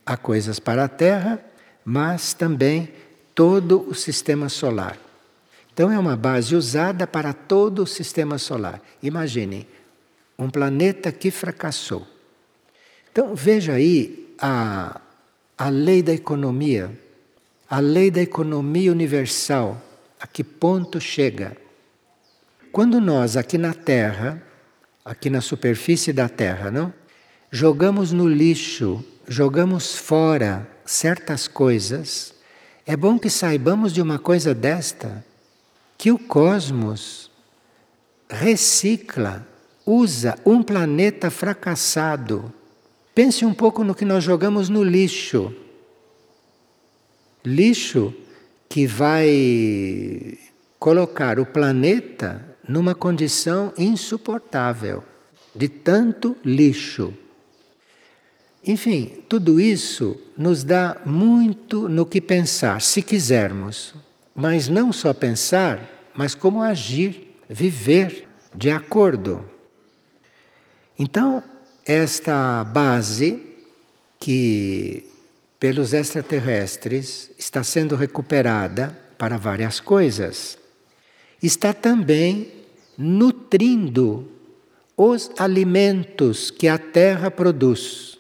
a 0.06 0.18
coisas 0.18 0.60
para 0.60 0.84
a 0.86 0.90
Terra, 0.90 1.44
mas 1.86 2.34
também 2.34 2.90
todo 3.36 3.88
o 3.88 3.94
sistema 3.94 4.50
solar. 4.50 4.98
Então 5.74 5.92
é 5.92 5.98
uma 5.98 6.16
base 6.16 6.56
usada 6.56 7.08
para 7.08 7.34
todo 7.34 7.84
o 7.84 7.88
sistema 7.88 8.38
solar. 8.38 8.82
Imaginem, 9.02 9.68
um 10.38 10.50
planeta 10.50 11.12
que 11.12 11.32
fracassou. 11.32 12.08
Então 13.12 13.36
veja 13.36 13.74
aí 13.74 14.36
a, 14.40 15.00
a 15.58 15.70
lei 15.70 16.02
da 16.02 16.14
economia, 16.14 16.92
a 17.70 17.80
lei 17.80 18.12
da 18.12 18.22
economia 18.22 18.92
universal, 18.92 19.82
a 20.20 20.28
que 20.28 20.44
ponto 20.44 21.00
chega. 21.00 21.56
Quando 22.72 23.00
nós 23.00 23.38
aqui 23.38 23.58
na 23.58 23.74
Terra, 23.74 24.42
aqui 25.04 25.30
na 25.30 25.42
superfície 25.42 26.14
da 26.14 26.30
Terra, 26.30 26.72
não? 26.72 26.94
Jogamos 27.52 28.12
no 28.12 28.28
lixo, 28.28 29.04
jogamos 29.28 29.96
fora 29.96 30.68
certas 30.86 31.48
coisas, 31.48 32.34
é 32.86 32.96
bom 32.96 33.18
que 33.18 33.30
saibamos 33.30 33.94
de 33.94 34.02
uma 34.02 34.20
coisa 34.20 34.54
desta, 34.54 35.24
que 35.98 36.12
o 36.12 36.18
cosmos 36.18 37.32
recicla, 38.30 39.48
usa 39.86 40.38
um 40.46 40.64
planeta 40.64 41.30
fracassado. 41.30 42.54
Pense 43.14 43.46
um 43.46 43.54
pouco 43.54 43.84
no 43.84 43.94
que 43.94 44.06
nós 44.06 44.24
jogamos 44.24 44.70
no 44.70 44.84
lixo. 44.84 45.54
Lixo 47.46 48.14
que 48.68 48.88
vai 48.88 50.38
colocar 50.80 51.40
o 51.40 51.46
planeta 51.46 52.53
numa 52.68 52.96
condição 52.96 53.74
insuportável 53.78 55.04
de 55.56 55.68
tanto 55.68 56.36
lixo. 56.44 57.14
Enfim, 58.66 59.24
tudo 59.28 59.60
isso 59.60 60.20
nos 60.38 60.64
dá 60.64 61.02
muito 61.06 61.90
no 61.90 62.06
que 62.06 62.22
pensar, 62.22 62.82
se 62.82 63.02
quisermos. 63.02 63.94
Mas 64.34 64.68
não 64.68 64.92
só 64.92 65.14
pensar, 65.14 66.10
mas 66.16 66.34
como 66.34 66.62
agir, 66.62 67.36
viver 67.50 68.28
de 68.56 68.72
acordo. 68.72 69.46
Então, 70.98 71.44
esta 71.86 72.64
base 72.64 73.42
que 74.20 75.06
pelos 75.60 75.94
extraterrestres 75.94 77.32
está 77.38 77.64
sendo 77.64 77.96
recuperada 77.96 78.98
para 79.18 79.38
várias 79.38 79.80
coisas, 79.80 80.58
está 81.48 81.74
também 81.74 82.52
nutrindo 82.98 84.28
os 84.96 85.32
alimentos 85.38 86.50
que 86.52 86.68
a 86.68 86.78
terra 86.78 87.30
produz. 87.30 88.18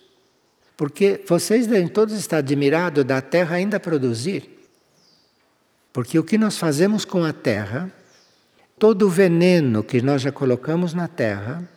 Porque 0.76 1.22
vocês 1.28 1.68
devem 1.68 1.88
todos 1.88 2.16
estar 2.16 2.38
admirados 2.38 3.06
da 3.06 3.22
terra 3.22 3.56
ainda 3.56 3.80
produzir. 3.80 4.50
Porque 5.92 6.18
o 6.18 6.24
que 6.24 6.38
nós 6.38 6.58
fazemos 6.58 7.06
com 7.06 7.24
a 7.24 7.32
terra, 7.32 7.92
todo 8.80 9.06
o 9.06 9.10
veneno 9.10 9.84
que 9.84 10.02
nós 10.02 10.22
já 10.22 10.32
colocamos 10.32 10.94
na 10.94 11.08
terra, 11.08 11.70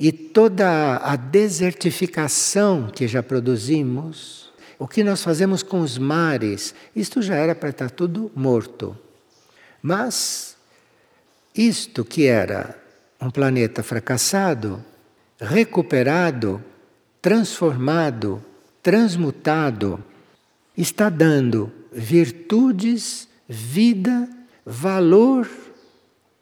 e 0.00 0.10
toda 0.12 0.96
a 0.96 1.16
desertificação 1.16 2.88
que 2.88 3.06
já 3.06 3.22
produzimos, 3.22 4.52
o 4.78 4.86
que 4.86 5.02
nós 5.02 5.22
fazemos 5.22 5.62
com 5.62 5.80
os 5.80 5.96
mares, 5.96 6.74
isto 6.94 7.22
já 7.22 7.34
era 7.34 7.54
para 7.54 7.70
estar 7.70 7.90
tudo 7.90 8.30
morto. 8.34 8.96
Mas 9.80 10.55
isto 11.56 12.04
que 12.04 12.26
era 12.26 12.78
um 13.20 13.30
planeta 13.30 13.82
fracassado, 13.82 14.84
recuperado 15.40 16.62
transformado, 17.26 18.40
transmutado, 18.80 20.00
está 20.76 21.08
dando 21.08 21.72
virtudes, 21.90 23.28
vida, 23.48 24.28
valor 24.64 25.50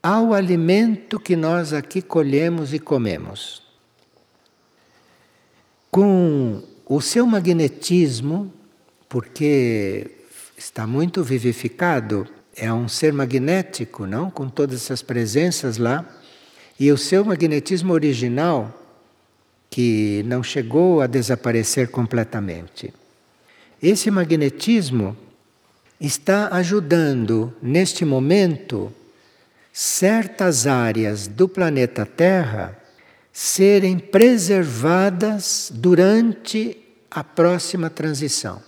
ao 0.02 0.34
alimento 0.34 1.18
que 1.18 1.36
nós 1.36 1.72
aqui 1.72 2.02
colhemos 2.02 2.74
e 2.74 2.78
comemos. 2.78 3.62
Com 5.90 6.62
o 6.84 7.00
seu 7.00 7.24
magnetismo, 7.24 8.52
porque 9.08 10.10
está 10.54 10.86
muito 10.86 11.24
vivificado, 11.24 12.28
é 12.56 12.72
um 12.72 12.88
ser 12.88 13.12
magnético, 13.12 14.06
não? 14.06 14.30
Com 14.30 14.48
todas 14.48 14.82
essas 14.82 15.02
presenças 15.02 15.76
lá, 15.76 16.04
e 16.78 16.90
o 16.90 16.98
seu 16.98 17.24
magnetismo 17.24 17.92
original 17.92 18.80
que 19.70 20.22
não 20.26 20.42
chegou 20.42 21.00
a 21.00 21.06
desaparecer 21.06 21.88
completamente. 21.88 22.92
Esse 23.82 24.10
magnetismo 24.10 25.16
está 26.00 26.48
ajudando, 26.54 27.52
neste 27.60 28.04
momento, 28.04 28.92
certas 29.72 30.66
áreas 30.66 31.26
do 31.26 31.48
planeta 31.48 32.06
Terra 32.06 32.78
serem 33.32 33.98
preservadas 33.98 35.72
durante 35.74 36.78
a 37.10 37.24
próxima 37.24 37.90
transição. 37.90 38.62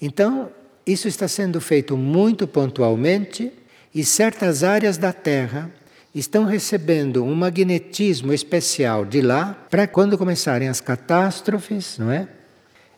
Então, 0.00 0.50
isso 0.86 1.08
está 1.08 1.28
sendo 1.28 1.60
feito 1.60 1.96
muito 1.96 2.46
pontualmente 2.46 3.52
e 3.94 4.04
certas 4.04 4.64
áreas 4.64 4.96
da 4.96 5.12
Terra 5.12 5.70
estão 6.14 6.44
recebendo 6.44 7.24
um 7.24 7.34
magnetismo 7.34 8.32
especial 8.32 9.04
de 9.04 9.20
lá 9.20 9.54
para 9.70 9.86
quando 9.86 10.18
começarem 10.18 10.68
as 10.68 10.80
catástrofes, 10.80 11.98
não 11.98 12.10
é? 12.10 12.28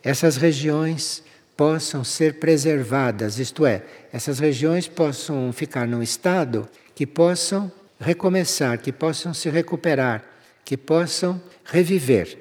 Essas 0.03 0.35
regiões 0.35 1.23
possam 1.55 2.03
ser 2.03 2.39
preservadas, 2.39 3.39
isto 3.39 3.65
é, 3.65 3.83
essas 4.11 4.39
regiões 4.39 4.87
possam 4.87 5.53
ficar 5.53 5.87
num 5.87 6.03
estado 6.03 6.67
que 6.93 7.07
possam 7.07 7.71
recomeçar, 7.99 8.77
que 8.77 8.91
possam 8.91 9.33
se 9.33 9.49
recuperar, 9.49 10.23
que 10.65 10.75
possam 10.75 11.41
reviver. 11.63 12.37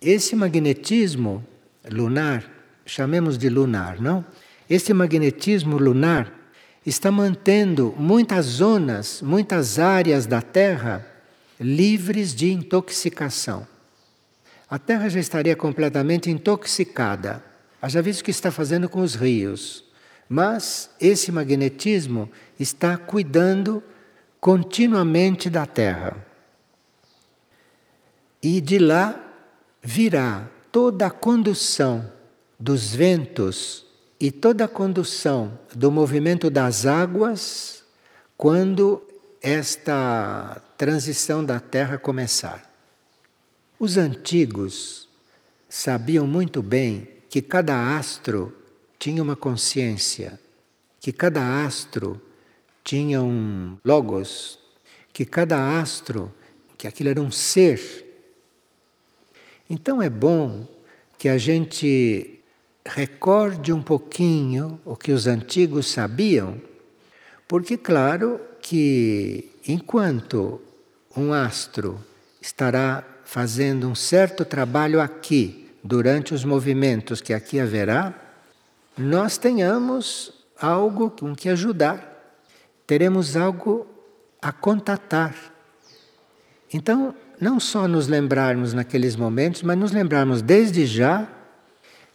Esse 0.00 0.34
magnetismo 0.34 1.44
lunar, 1.90 2.57
chamemos 2.88 3.36
de 3.36 3.48
lunar, 3.48 4.00
não? 4.00 4.24
Esse 4.68 4.92
magnetismo 4.92 5.76
lunar 5.76 6.32
está 6.84 7.12
mantendo 7.12 7.94
muitas 7.98 8.46
zonas, 8.46 9.20
muitas 9.22 9.78
áreas 9.78 10.26
da 10.26 10.40
Terra 10.40 11.06
livres 11.60 12.34
de 12.34 12.50
intoxicação. 12.50 13.66
A 14.70 14.78
Terra 14.78 15.08
já 15.08 15.20
estaria 15.20 15.56
completamente 15.56 16.30
intoxicada. 16.30 17.42
Haja 17.80 18.00
visto 18.00 18.20
o 18.20 18.24
que 18.24 18.30
está 18.30 18.50
fazendo 18.50 18.88
com 18.88 19.00
os 19.00 19.14
rios. 19.14 19.84
Mas 20.28 20.90
esse 21.00 21.32
magnetismo 21.32 22.30
está 22.58 22.96
cuidando 22.96 23.82
continuamente 24.40 25.50
da 25.50 25.66
Terra. 25.66 26.16
E 28.42 28.60
de 28.60 28.78
lá 28.78 29.18
virá 29.82 30.48
toda 30.70 31.06
a 31.06 31.10
condução 31.10 32.17
dos 32.58 32.94
ventos 32.94 33.86
e 34.18 34.32
toda 34.32 34.64
a 34.64 34.68
condução 34.68 35.58
do 35.74 35.90
movimento 35.90 36.50
das 36.50 36.86
águas 36.86 37.84
quando 38.36 39.02
esta 39.40 40.60
transição 40.76 41.44
da 41.44 41.60
Terra 41.60 41.98
começar. 41.98 42.68
Os 43.78 43.96
antigos 43.96 45.08
sabiam 45.68 46.26
muito 46.26 46.62
bem 46.62 47.08
que 47.28 47.40
cada 47.40 47.96
astro 47.96 48.52
tinha 48.98 49.22
uma 49.22 49.36
consciência, 49.36 50.40
que 50.98 51.12
cada 51.12 51.64
astro 51.64 52.20
tinha 52.82 53.22
um 53.22 53.76
logos, 53.84 54.58
que 55.12 55.24
cada 55.24 55.80
astro, 55.80 56.32
que 56.76 56.88
aquilo 56.88 57.10
era 57.10 57.20
um 57.20 57.30
ser. 57.30 58.04
Então 59.70 60.02
é 60.02 60.10
bom 60.10 60.66
que 61.16 61.28
a 61.28 61.38
gente 61.38 62.37
recorde 62.88 63.72
um 63.72 63.82
pouquinho 63.82 64.80
o 64.84 64.96
que 64.96 65.12
os 65.12 65.26
antigos 65.26 65.88
sabiam, 65.88 66.60
porque, 67.46 67.76
claro, 67.76 68.40
que 68.60 69.50
enquanto 69.66 70.60
um 71.16 71.32
astro 71.32 71.98
estará 72.40 73.04
fazendo 73.24 73.88
um 73.88 73.94
certo 73.94 74.44
trabalho 74.44 75.00
aqui, 75.00 75.70
durante 75.82 76.34
os 76.34 76.44
movimentos 76.44 77.20
que 77.20 77.32
aqui 77.32 77.60
haverá, 77.60 78.14
nós 78.96 79.38
tenhamos 79.38 80.32
algo 80.60 81.10
com 81.10 81.34
que 81.34 81.48
ajudar, 81.48 82.42
teremos 82.86 83.36
algo 83.36 83.86
a 84.42 84.50
contatar. 84.50 85.34
Então, 86.72 87.14
não 87.40 87.60
só 87.60 87.86
nos 87.86 88.08
lembrarmos 88.08 88.74
naqueles 88.74 89.14
momentos, 89.14 89.62
mas 89.62 89.78
nos 89.78 89.92
lembrarmos 89.92 90.42
desde 90.42 90.84
já 90.84 91.28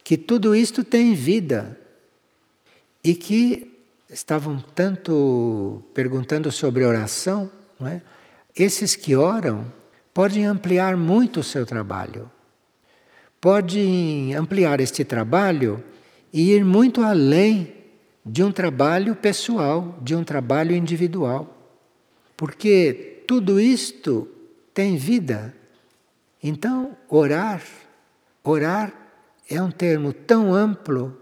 que 0.03 0.17
tudo 0.17 0.55
isto 0.55 0.83
tem 0.83 1.13
vida 1.13 1.79
e 3.03 3.15
que 3.15 3.71
estavam 4.09 4.63
tanto 4.75 5.83
perguntando 5.93 6.51
sobre 6.51 6.83
oração, 6.83 7.49
não 7.79 7.87
é? 7.87 8.01
esses 8.55 8.95
que 8.95 9.15
oram 9.15 9.65
podem 10.13 10.45
ampliar 10.45 10.95
muito 10.95 11.39
o 11.39 11.43
seu 11.43 11.65
trabalho, 11.65 12.29
podem 13.41 14.35
ampliar 14.35 14.79
este 14.79 15.03
trabalho 15.03 15.83
e 16.31 16.51
ir 16.51 16.63
muito 16.63 17.01
além 17.01 17.73
de 18.25 18.43
um 18.43 18.51
trabalho 18.51 19.15
pessoal, 19.15 19.97
de 20.01 20.15
um 20.15 20.23
trabalho 20.23 20.75
individual, 20.75 21.49
porque 22.37 23.23
tudo 23.27 23.59
isto 23.59 24.27
tem 24.73 24.95
vida. 24.95 25.53
Então, 26.41 26.95
orar, 27.09 27.61
orar 28.43 29.02
é 29.53 29.61
um 29.61 29.69
termo 29.69 30.11
tão 30.11 30.53
amplo, 30.53 31.15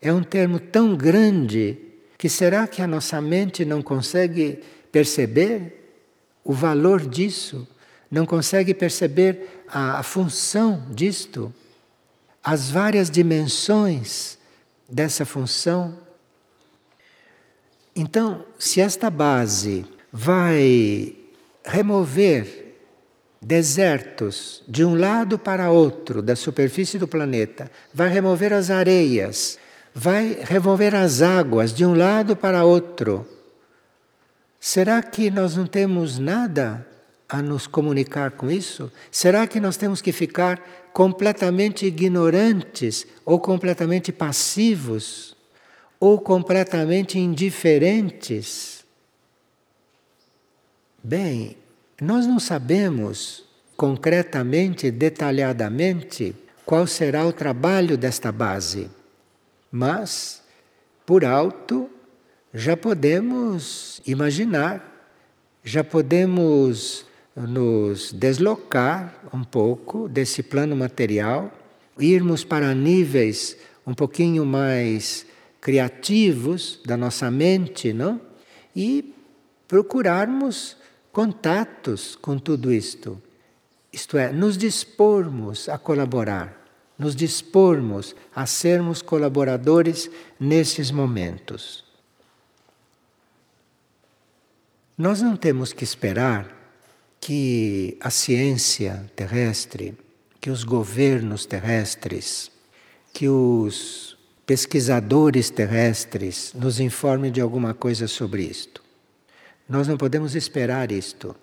é 0.00 0.12
um 0.12 0.22
termo 0.22 0.60
tão 0.60 0.96
grande, 0.96 1.78
que 2.16 2.28
será 2.28 2.66
que 2.66 2.80
a 2.80 2.86
nossa 2.86 3.20
mente 3.20 3.64
não 3.64 3.82
consegue 3.82 4.60
perceber 4.92 5.92
o 6.44 6.52
valor 6.52 7.06
disso? 7.06 7.66
Não 8.10 8.24
consegue 8.24 8.72
perceber 8.72 9.64
a, 9.66 9.98
a 9.98 10.02
função 10.02 10.86
disto? 10.90 11.52
As 12.42 12.70
várias 12.70 13.10
dimensões 13.10 14.38
dessa 14.88 15.26
função? 15.26 15.98
Então, 17.94 18.44
se 18.58 18.80
esta 18.80 19.10
base 19.10 19.84
vai 20.12 21.16
remover 21.64 22.65
desertos 23.46 24.60
de 24.66 24.84
um 24.84 24.96
lado 24.96 25.38
para 25.38 25.70
outro 25.70 26.20
da 26.20 26.34
superfície 26.34 26.98
do 26.98 27.06
planeta, 27.06 27.70
vai 27.94 28.08
remover 28.08 28.52
as 28.52 28.70
areias, 28.70 29.56
vai 29.94 30.36
remover 30.42 30.96
as 30.96 31.22
águas 31.22 31.72
de 31.72 31.86
um 31.86 31.94
lado 31.94 32.34
para 32.34 32.64
outro. 32.64 33.24
Será 34.58 35.00
que 35.00 35.30
nós 35.30 35.54
não 35.54 35.64
temos 35.64 36.18
nada 36.18 36.84
a 37.28 37.40
nos 37.40 37.68
comunicar 37.68 38.32
com 38.32 38.50
isso? 38.50 38.90
Será 39.12 39.46
que 39.46 39.60
nós 39.60 39.76
temos 39.76 40.02
que 40.02 40.10
ficar 40.10 40.60
completamente 40.92 41.86
ignorantes 41.86 43.06
ou 43.24 43.38
completamente 43.38 44.10
passivos 44.10 45.36
ou 46.00 46.18
completamente 46.18 47.16
indiferentes? 47.16 48.84
Bem, 51.00 51.56
nós 52.00 52.26
não 52.26 52.38
sabemos 52.38 53.44
concretamente, 53.76 54.90
detalhadamente, 54.90 56.34
qual 56.64 56.86
será 56.86 57.26
o 57.26 57.32
trabalho 57.32 57.96
desta 57.96 58.32
base, 58.32 58.90
mas, 59.70 60.42
por 61.04 61.24
alto, 61.24 61.88
já 62.52 62.76
podemos 62.76 64.00
imaginar, 64.06 65.10
já 65.62 65.84
podemos 65.84 67.04
nos 67.36 68.12
deslocar 68.12 69.14
um 69.32 69.44
pouco 69.44 70.08
desse 70.08 70.42
plano 70.42 70.74
material, 70.74 71.52
irmos 71.98 72.44
para 72.44 72.74
níveis 72.74 73.56
um 73.86 73.94
pouquinho 73.94 74.44
mais 74.44 75.26
criativos 75.60 76.80
da 76.84 76.96
nossa 76.96 77.30
mente, 77.30 77.92
não? 77.92 78.20
E 78.74 79.14
procurarmos 79.68 80.76
contatos 81.16 82.14
com 82.14 82.36
tudo 82.36 82.70
isto. 82.70 83.18
Isto 83.90 84.18
é, 84.18 84.30
nos 84.30 84.58
dispormos 84.58 85.66
a 85.66 85.78
colaborar, 85.78 86.62
nos 86.98 87.16
dispormos 87.16 88.14
a 88.34 88.44
sermos 88.44 89.00
colaboradores 89.00 90.10
nesses 90.38 90.90
momentos. 90.90 91.86
Nós 94.98 95.22
não 95.22 95.38
temos 95.38 95.72
que 95.72 95.84
esperar 95.84 96.54
que 97.18 97.96
a 97.98 98.10
ciência 98.10 99.10
terrestre, 99.16 99.96
que 100.38 100.50
os 100.50 100.64
governos 100.64 101.46
terrestres, 101.46 102.50
que 103.14 103.26
os 103.26 104.18
pesquisadores 104.44 105.48
terrestres 105.48 106.52
nos 106.52 106.78
informem 106.78 107.32
de 107.32 107.40
alguma 107.40 107.72
coisa 107.72 108.06
sobre 108.06 108.42
isto. 108.42 108.85
Nós 109.68 109.88
não 109.88 109.96
podemos 109.96 110.34
esperar 110.34 110.92
isto. 110.92 111.34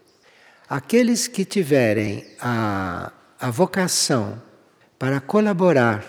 Aqueles 0.70 1.28
que 1.28 1.44
tiverem 1.44 2.26
a, 2.40 3.12
a 3.40 3.52
vocação 3.52 4.42
para 4.98 5.20
colaborar 5.20 6.06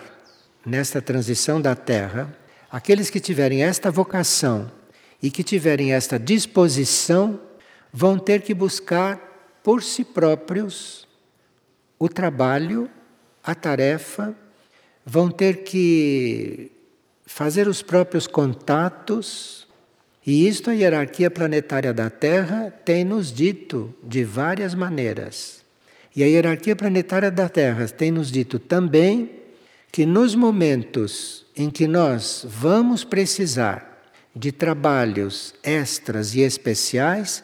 nesta 0.65 1.01
transição 1.01 1.61
da 1.61 1.75
Terra, 1.75 2.33
aqueles 2.71 3.09
que 3.09 3.19
tiverem 3.19 3.63
esta 3.63 3.91
vocação 3.91 4.71
e 5.21 5.29
que 5.29 5.43
tiverem 5.43 5.93
esta 5.93 6.17
disposição, 6.17 7.39
vão 7.91 8.17
ter 8.17 8.41
que 8.41 8.53
buscar 8.53 9.17
por 9.61 9.83
si 9.83 10.05
próprios 10.05 11.05
o 11.99 12.07
trabalho, 12.07 12.89
a 13.43 13.53
tarefa, 13.53 14.35
vão 15.05 15.29
ter 15.29 15.63
que 15.63 16.71
fazer 17.25 17.67
os 17.67 17.81
próprios 17.81 18.27
contatos, 18.27 19.64
e 20.25 20.47
isto 20.47 20.71
a 20.71 20.73
hierarquia 20.73 21.29
planetária 21.29 21.93
da 21.93 22.09
Terra 22.09 22.73
tem 22.83 23.05
nos 23.05 23.31
dito 23.31 23.93
de 24.03 24.23
várias 24.23 24.73
maneiras. 24.73 25.63
E 26.15 26.23
a 26.23 26.27
hierarquia 26.27 26.75
planetária 26.75 27.29
da 27.29 27.47
Terra 27.47 27.87
tem 27.87 28.09
nos 28.09 28.31
dito 28.31 28.57
também 28.57 29.29
que 29.91 30.05
nos 30.05 30.33
momentos 30.33 31.45
em 31.55 31.69
que 31.69 31.87
nós 31.87 32.43
vamos 32.49 33.03
precisar 33.03 33.95
de 34.35 34.51
trabalhos 34.51 35.53
extras 35.63 36.33
e 36.35 36.41
especiais, 36.41 37.43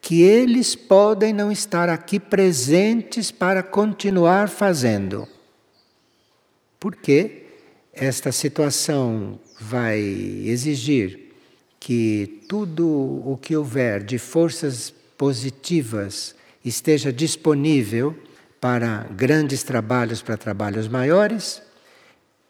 que 0.00 0.22
eles 0.22 0.74
podem 0.74 1.32
não 1.32 1.52
estar 1.52 1.88
aqui 1.88 2.18
presentes 2.18 3.30
para 3.30 3.62
continuar 3.62 4.48
fazendo. 4.48 5.28
Porque 6.80 7.44
esta 7.92 8.32
situação 8.32 9.38
vai 9.60 10.00
exigir 10.00 11.21
que 11.84 12.44
tudo 12.48 12.86
o 12.86 13.36
que 13.42 13.56
houver 13.56 14.04
de 14.04 14.16
forças 14.16 14.94
positivas 15.18 16.32
esteja 16.64 17.12
disponível 17.12 18.16
para 18.60 19.04
grandes 19.10 19.64
trabalhos, 19.64 20.22
para 20.22 20.36
trabalhos 20.36 20.86
maiores, 20.86 21.60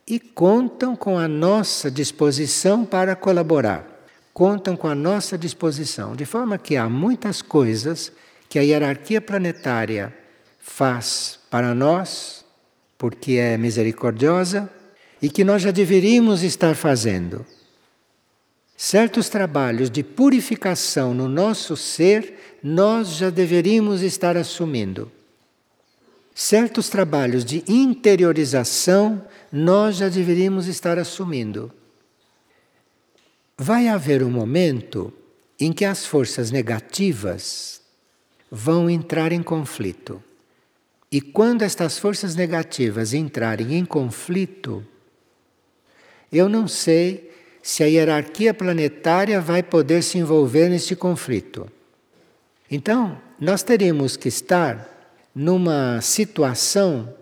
e 0.06 0.20
contam 0.20 0.94
com 0.94 1.18
a 1.18 1.26
nossa 1.26 1.90
disposição 1.90 2.84
para 2.84 3.16
colaborar. 3.16 4.04
Contam 4.34 4.76
com 4.76 4.86
a 4.86 4.94
nossa 4.94 5.38
disposição, 5.38 6.14
de 6.14 6.26
forma 6.26 6.58
que 6.58 6.76
há 6.76 6.86
muitas 6.86 7.40
coisas 7.40 8.12
que 8.50 8.58
a 8.58 8.62
hierarquia 8.62 9.22
planetária 9.22 10.14
faz 10.58 11.38
para 11.50 11.74
nós, 11.74 12.44
porque 12.98 13.36
é 13.36 13.56
misericordiosa, 13.56 14.70
e 15.22 15.30
que 15.30 15.42
nós 15.42 15.62
já 15.62 15.70
deveríamos 15.70 16.42
estar 16.42 16.74
fazendo. 16.74 17.46
Certos 18.84 19.28
trabalhos 19.28 19.88
de 19.88 20.02
purificação 20.02 21.14
no 21.14 21.28
nosso 21.28 21.76
ser, 21.76 22.56
nós 22.60 23.10
já 23.10 23.30
deveríamos 23.30 24.02
estar 24.02 24.36
assumindo. 24.36 25.08
Certos 26.34 26.88
trabalhos 26.88 27.44
de 27.44 27.62
interiorização, 27.68 29.24
nós 29.52 29.98
já 29.98 30.08
deveríamos 30.08 30.66
estar 30.66 30.98
assumindo. 30.98 31.72
Vai 33.56 33.86
haver 33.86 34.20
um 34.20 34.30
momento 34.32 35.12
em 35.60 35.72
que 35.72 35.84
as 35.84 36.04
forças 36.04 36.50
negativas 36.50 37.80
vão 38.50 38.90
entrar 38.90 39.30
em 39.30 39.44
conflito. 39.44 40.20
E 41.08 41.20
quando 41.20 41.62
estas 41.62 42.00
forças 42.00 42.34
negativas 42.34 43.14
entrarem 43.14 43.76
em 43.76 43.84
conflito, 43.84 44.84
eu 46.32 46.48
não 46.48 46.66
sei 46.66 47.30
se 47.62 47.84
a 47.84 47.86
hierarquia 47.86 48.52
planetária 48.52 49.40
vai 49.40 49.62
poder 49.62 50.02
se 50.02 50.18
envolver 50.18 50.68
nesse 50.68 50.96
conflito. 50.96 51.70
Então, 52.70 53.18
nós 53.38 53.62
teríamos 53.62 54.16
que 54.16 54.28
estar 54.28 54.88
numa 55.34 56.00
situação 56.00 57.14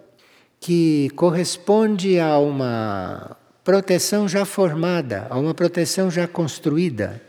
que 0.58 1.10
corresponde 1.10 2.18
a 2.18 2.38
uma 2.38 3.36
proteção 3.62 4.28
já 4.28 4.44
formada, 4.44 5.26
a 5.30 5.38
uma 5.38 5.54
proteção 5.54 6.10
já 6.10 6.26
construída, 6.26 7.22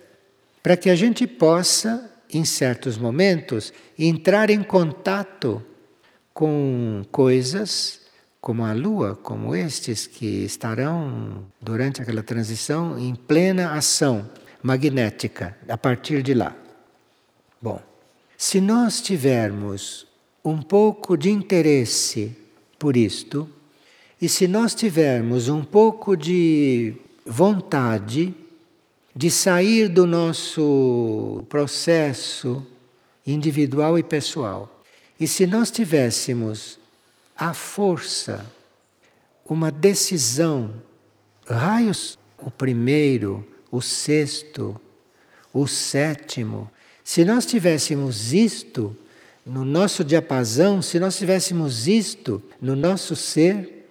para 0.63 0.77
que 0.77 0.89
a 0.89 0.95
gente 0.95 1.27
possa, 1.27 2.09
em 2.33 2.45
certos 2.45 2.97
momentos, 2.97 3.73
entrar 3.97 4.49
em 4.49 4.63
contato 4.63 5.61
com 6.33 7.03
coisas 7.11 8.00
como 8.41 8.65
a 8.65 8.73
Lua, 8.73 9.15
como 9.15 9.55
estes 9.55 10.07
que 10.07 10.43
estarão 10.43 11.45
durante 11.61 12.01
aquela 12.01 12.23
transição 12.23 12.97
em 12.97 13.13
plena 13.13 13.73
ação 13.73 14.27
magnética 14.63 15.55
a 15.69 15.77
partir 15.77 16.23
de 16.23 16.33
lá. 16.33 16.55
Bom, 17.61 17.79
se 18.35 18.59
nós 18.59 18.99
tivermos 18.99 20.07
um 20.43 20.59
pouco 20.59 21.15
de 21.15 21.29
interesse 21.29 22.35
por 22.79 22.97
isto, 22.97 23.47
e 24.19 24.27
se 24.27 24.47
nós 24.47 24.73
tivermos 24.73 25.47
um 25.47 25.63
pouco 25.63 26.17
de 26.17 26.95
vontade 27.23 28.33
de 29.15 29.29
sair 29.29 29.87
do 29.87 30.07
nosso 30.07 31.43
processo 31.47 32.65
individual 33.25 33.99
e 33.99 34.03
pessoal, 34.03 34.81
e 35.19 35.27
se 35.27 35.45
nós 35.45 35.69
tivéssemos 35.69 36.80
a 37.41 37.55
força, 37.55 38.45
uma 39.43 39.71
decisão, 39.71 40.75
raios, 41.43 42.19
o 42.37 42.51
primeiro, 42.51 43.43
o 43.71 43.81
sexto, 43.81 44.79
o 45.51 45.65
sétimo. 45.65 46.69
Se 47.03 47.25
nós 47.25 47.47
tivéssemos 47.47 48.31
isto 48.31 48.95
no 49.43 49.65
nosso 49.65 50.03
diapasão, 50.03 50.83
se 50.83 50.99
nós 50.99 51.17
tivéssemos 51.17 51.87
isto 51.87 52.43
no 52.61 52.75
nosso 52.75 53.15
ser, 53.15 53.89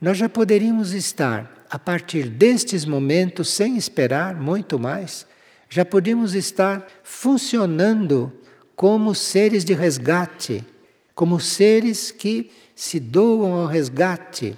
nós 0.00 0.16
já 0.16 0.28
poderíamos 0.28 0.92
estar, 0.92 1.66
a 1.68 1.80
partir 1.80 2.28
destes 2.28 2.84
momentos, 2.84 3.48
sem 3.48 3.76
esperar 3.76 4.40
muito 4.40 4.78
mais, 4.78 5.26
já 5.68 5.84
podíamos 5.84 6.32
estar 6.32 6.86
funcionando 7.02 8.32
como 8.76 9.16
seres 9.16 9.64
de 9.64 9.74
resgate, 9.74 10.64
como 11.12 11.40
seres 11.40 12.12
que 12.12 12.52
se 12.74 12.98
doam 12.98 13.54
ao 13.54 13.66
resgate, 13.66 14.56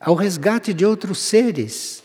ao 0.00 0.14
resgate 0.14 0.74
de 0.74 0.84
outros 0.84 1.18
seres, 1.18 2.02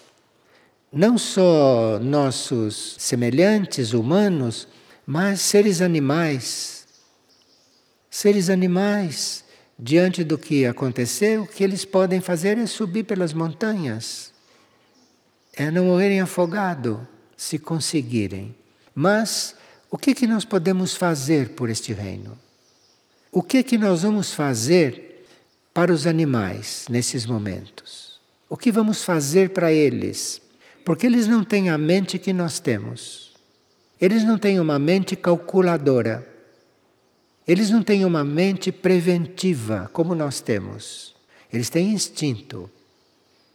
não 0.92 1.18
só 1.18 2.00
nossos 2.00 2.96
semelhantes 2.98 3.94
humanos, 3.94 4.68
mas 5.06 5.42
seres 5.42 5.82
animais. 5.82 6.88
Seres 8.10 8.50
animais, 8.50 9.44
diante 9.78 10.24
do 10.24 10.38
que 10.38 10.66
aconteceu, 10.66 11.44
o 11.44 11.48
que 11.48 11.64
eles 11.64 11.86
podem 11.86 12.22
fazer 12.22 12.58
é 12.58 12.66
subir 12.66 13.04
pelas 13.04 13.34
montanhas, 13.34 14.32
é 15.54 15.70
não 15.70 15.86
morrerem 15.86 16.22
afogados, 16.22 17.00
se 17.38 17.60
conseguirem. 17.60 18.56
Mas 18.94 19.56
o 19.90 19.98
que, 19.98 20.14
que 20.14 20.28
nós 20.28 20.44
podemos 20.44 20.96
fazer 20.96 21.50
por 21.50 21.70
este 21.70 21.94
reino? 21.94 22.38
O 23.32 23.42
que, 23.42 23.64
que 23.64 23.78
nós 23.78 24.02
vamos 24.04 24.34
fazer 24.34 25.09
para 25.80 25.94
os 25.94 26.06
animais 26.06 26.88
nesses 26.90 27.26
momentos? 27.26 28.20
O 28.50 28.58
que 28.58 28.70
vamos 28.70 29.02
fazer 29.02 29.52
para 29.52 29.72
eles? 29.72 30.42
Porque 30.84 31.06
eles 31.06 31.26
não 31.26 31.42
têm 31.42 31.70
a 31.70 31.78
mente 31.78 32.20
que 32.20 32.34
nós 32.34 32.60
temos. 32.60 33.34
Eles 34.02 34.26
não 34.26 34.38
têm 34.38 34.60
uma 34.60 34.78
mente 34.78 35.16
calculadora. 35.16 36.28
Eles 37.48 37.70
não 37.70 37.82
têm 37.82 38.04
uma 38.04 38.26
mente 38.26 38.74
preventiva 38.74 39.90
como 39.94 40.14
nós 40.14 40.42
temos. 40.42 41.16
Eles 41.50 41.70
têm 41.70 41.94
instinto, 41.94 42.70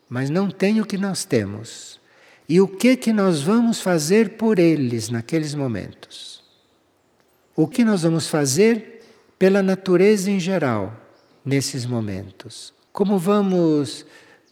mas 0.08 0.30
não 0.30 0.50
têm 0.50 0.80
o 0.80 0.87
que 0.87 0.96
nós 0.96 1.26
temos. 1.26 2.00
E 2.48 2.58
o 2.58 2.66
que 2.66 2.96
que 2.96 3.12
nós 3.12 3.42
vamos 3.42 3.82
fazer 3.82 4.30
por 4.38 4.58
eles 4.58 5.10
naqueles 5.10 5.54
momentos? 5.54 6.42
O 7.54 7.68
que 7.68 7.84
nós 7.84 8.02
vamos 8.02 8.28
fazer 8.28 9.04
pela 9.38 9.62
natureza 9.62 10.30
em 10.30 10.40
geral? 10.40 11.04
Nesses 11.44 11.85
momentos? 11.85 12.72
Como 12.92 13.18
vamos 13.18 14.07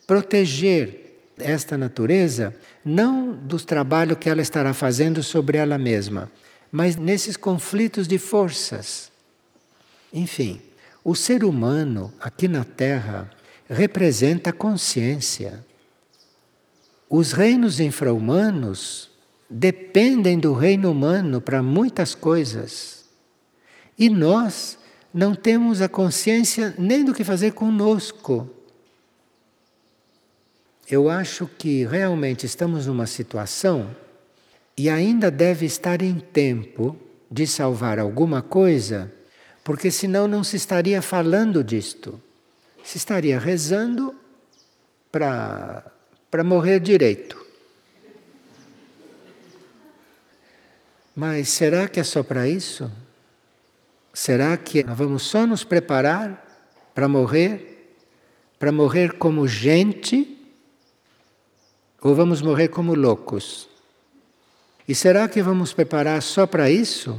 proteger 0.07 1.03
esta 1.39 1.79
natureza, 1.79 2.55
não 2.85 3.33
do 3.33 3.59
trabalho 3.59 4.17
que 4.17 4.29
ela 4.29 4.43
estará 4.43 4.75
fazendo 4.75 5.23
sobre 5.23 5.59
ela 5.59 5.79
mesma, 5.79 6.31
mas 6.71 6.97
nesses 6.97 7.37
conflitos 7.37 8.07
de 8.07 8.19
forças? 8.19 9.11
Enfim, 10.13 10.61
o 11.05 11.15
ser 11.15 11.45
humano 11.45 12.13
aqui 12.21 12.47
na 12.47 12.65
Terra 12.65 13.31
representa 13.69 14.51
a 14.51 14.53
consciência. 14.53 15.65
Os 17.09 17.33
reinos 17.33 17.81
infra-humanos 17.81 19.11
dependem 19.49 20.39
do 20.39 20.53
reino 20.53 20.91
humano 20.91 21.41
para 21.41 21.63
muitas 21.63 22.15
coisas. 22.15 23.05
E 23.99 24.09
nós 24.09 24.79
não 25.13 25.35
temos 25.35 25.83
a 25.83 25.89
consciência 25.89 26.75
nem 26.79 27.05
do 27.05 27.13
que 27.13 27.25
fazer 27.25 27.53
conosco. 27.53 28.49
Eu 30.89 31.09
acho 31.09 31.47
que 31.47 31.85
realmente 31.85 32.47
estamos 32.47 32.87
numa 32.87 33.07
situação 33.07 33.95
e 34.77 34.89
ainda 34.89 35.31
deve 35.31 35.67
estar 35.67 36.03
em 36.03 36.19
tempo 36.19 36.97
de 37.31 37.47
salvar 37.47 37.99
alguma 37.99 38.43
coisa, 38.43 39.13
porque 39.63 39.91
senão 39.91 40.27
não 40.27 40.43
se 40.43 40.57
estaria 40.57 41.01
falando 41.01 41.63
disto. 41.63 42.21
Se 42.83 42.97
estaria 42.97 43.39
rezando 43.39 44.15
para 45.11 45.93
morrer 46.45 46.81
direito. 46.81 47.41
Mas 51.15 51.51
será 51.51 51.87
que 51.87 52.01
é 52.01 52.05
só 52.05 52.23
para 52.23 52.49
isso? 52.49 52.91
Será 54.13 54.57
que 54.57 54.85
nós 54.85 54.97
vamos 54.97 55.23
só 55.23 55.47
nos 55.47 55.65
preparar 55.65 56.45
para 56.95 57.09
morrer? 57.09 57.97
Para 58.59 58.71
morrer 58.71 59.15
como 59.15 59.49
gente? 59.49 60.39
Ou 62.01 62.15
vamos 62.15 62.43
morrer 62.43 62.69
como 62.69 62.95
loucos? 62.95 63.69
E 64.87 64.95
será 64.95 65.29
que 65.29 65.43
vamos 65.43 65.73
preparar 65.73 66.21
só 66.23 66.47
para 66.47 66.71
isso? 66.71 67.19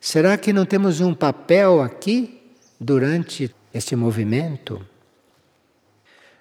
Será 0.00 0.36
que 0.36 0.52
não 0.52 0.64
temos 0.64 1.00
um 1.00 1.14
papel 1.14 1.82
aqui 1.82 2.40
durante 2.80 3.54
este 3.72 3.94
movimento? 3.94 4.84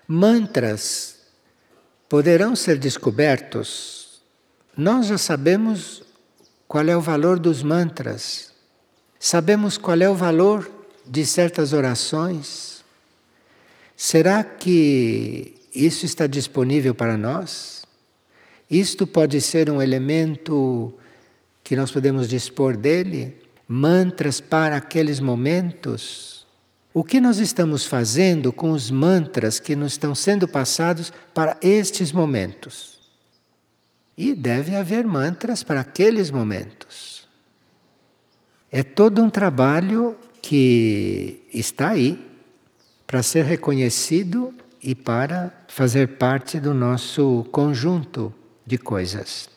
Mantras 0.08 1.20
poderão 2.08 2.56
ser 2.56 2.78
descobertos. 2.78 4.22
Nós 4.76 5.08
já 5.08 5.18
sabemos 5.18 6.04
qual 6.68 6.86
é 6.88 6.96
o 6.96 7.02
valor 7.02 7.40
dos 7.40 7.62
mantras, 7.63 8.54
sabemos 9.20 9.78
qual 9.78 10.02
é 10.02 10.10
o 10.10 10.16
valor 10.16 10.70
de 11.06 11.26
certas 11.26 11.74
orações. 11.74 12.84
Será 13.96 14.44
que 14.44 15.56
isso 15.74 16.06
está 16.06 16.28
disponível 16.28 16.94
para 16.94 17.18
nós? 17.18 17.84
Isto 18.70 19.08
pode 19.08 19.40
ser 19.42 19.70
um 19.70 19.82
elemento 19.82 20.94
que 21.64 21.76
nós 21.76 21.92
podemos 21.92 22.28
dispor 22.28 22.76
dele? 22.76 23.38
Mantras 23.68 24.40
para 24.40 24.78
aqueles 24.78 25.20
momentos? 25.20 26.46
O 26.94 27.04
que 27.04 27.22
nós 27.22 27.38
estamos 27.38 27.86
fazendo 27.86 28.52
com 28.52 28.72
os 28.72 28.90
mantras 28.90 29.60
que 29.60 29.76
nos 29.76 29.94
estão 29.94 30.16
sendo 30.16 30.48
passados 30.48 31.14
para 31.34 31.58
estes 31.62 32.12
momentos? 32.12 32.98
E 34.18 34.34
deve 34.34 34.76
haver 34.76 35.06
mantras 35.06 35.64
para 35.64 35.82
aqueles 35.82 36.32
momentos. 36.32 37.17
É 38.72 38.84
todo 38.84 39.22
um 39.22 39.30
trabalho 39.30 40.18
que 40.42 41.42
está 41.54 41.90
aí 41.90 42.26
para 43.06 43.24
ser 43.24 43.46
reconhecido 43.46 44.54
e 44.82 44.94
para 44.94 45.52
fazer 45.68 46.18
parte 46.18 46.60
do 46.60 46.74
nosso 46.74 47.46
conjunto 47.52 48.34
de 48.66 48.78
coisas. 48.78 49.50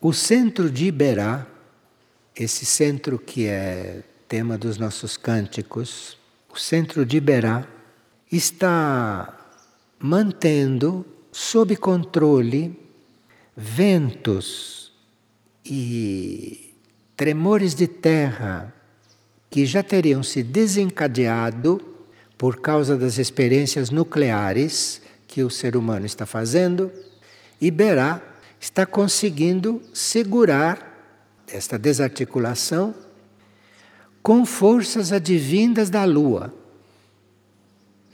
O 0.00 0.12
centro 0.12 0.70
de 0.70 0.86
Iberá 0.86 1.46
esse 2.34 2.64
centro 2.64 3.18
que 3.18 3.46
é 3.46 4.02
tema 4.26 4.56
dos 4.56 4.78
nossos 4.78 5.16
cânticos, 5.16 6.16
o 6.52 6.58
centro 6.58 7.04
de 7.04 7.18
Iberá, 7.18 7.66
está 8.30 9.38
mantendo 9.98 11.04
sob 11.30 11.76
controle 11.76 12.78
ventos 13.56 14.92
e 15.64 16.74
tremores 17.16 17.74
de 17.74 17.86
terra 17.86 18.74
que 19.50 19.66
já 19.66 19.82
teriam 19.82 20.22
se 20.22 20.42
desencadeado 20.42 21.80
por 22.38 22.60
causa 22.60 22.96
das 22.96 23.18
experiências 23.18 23.90
nucleares 23.90 25.02
que 25.28 25.42
o 25.42 25.50
ser 25.50 25.76
humano 25.76 26.06
está 26.06 26.26
fazendo, 26.26 26.90
Iberá 27.60 28.20
está 28.60 28.84
conseguindo 28.84 29.80
segurar 29.94 30.88
esta 31.46 31.78
desarticulação 31.78 32.94
com 34.22 34.46
forças 34.46 35.12
advindas 35.12 35.90
da 35.90 36.04
Lua. 36.04 36.54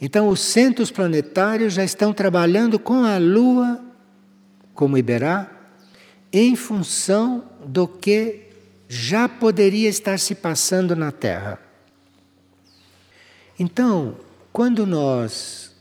Então, 0.01 0.29
os 0.29 0.41
centros 0.41 0.91
planetários 0.91 1.75
já 1.75 1.85
estão 1.85 2.13
trabalhando 2.13 2.79
com 2.79 3.05
a 3.05 3.19
Lua, 3.19 3.81
como 4.79 4.97
Iberá, 4.97 5.51
em 6.33 6.55
função 6.55 7.51
do 7.67 7.89
que 7.89 8.47
já 8.89 9.29
poderia 9.29 9.89
estar 9.89 10.21
se 10.21 10.37
passando 10.37 10.95
na 10.95 11.11
Terra. 11.11 11.59
Então, 13.59 14.17
quando 14.53 14.87
nós 14.87 15.75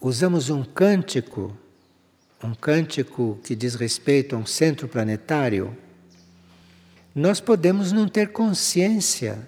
usamos 0.00 0.48
um 0.48 0.64
cântico, 0.64 1.54
um 2.42 2.54
cântico 2.54 3.38
que 3.44 3.54
diz 3.54 3.74
respeito 3.74 4.34
a 4.34 4.38
um 4.38 4.46
centro 4.46 4.88
planetário, 4.88 5.76
nós 7.14 7.38
podemos 7.38 7.92
não 7.92 8.08
ter 8.08 8.32
consciência 8.32 9.46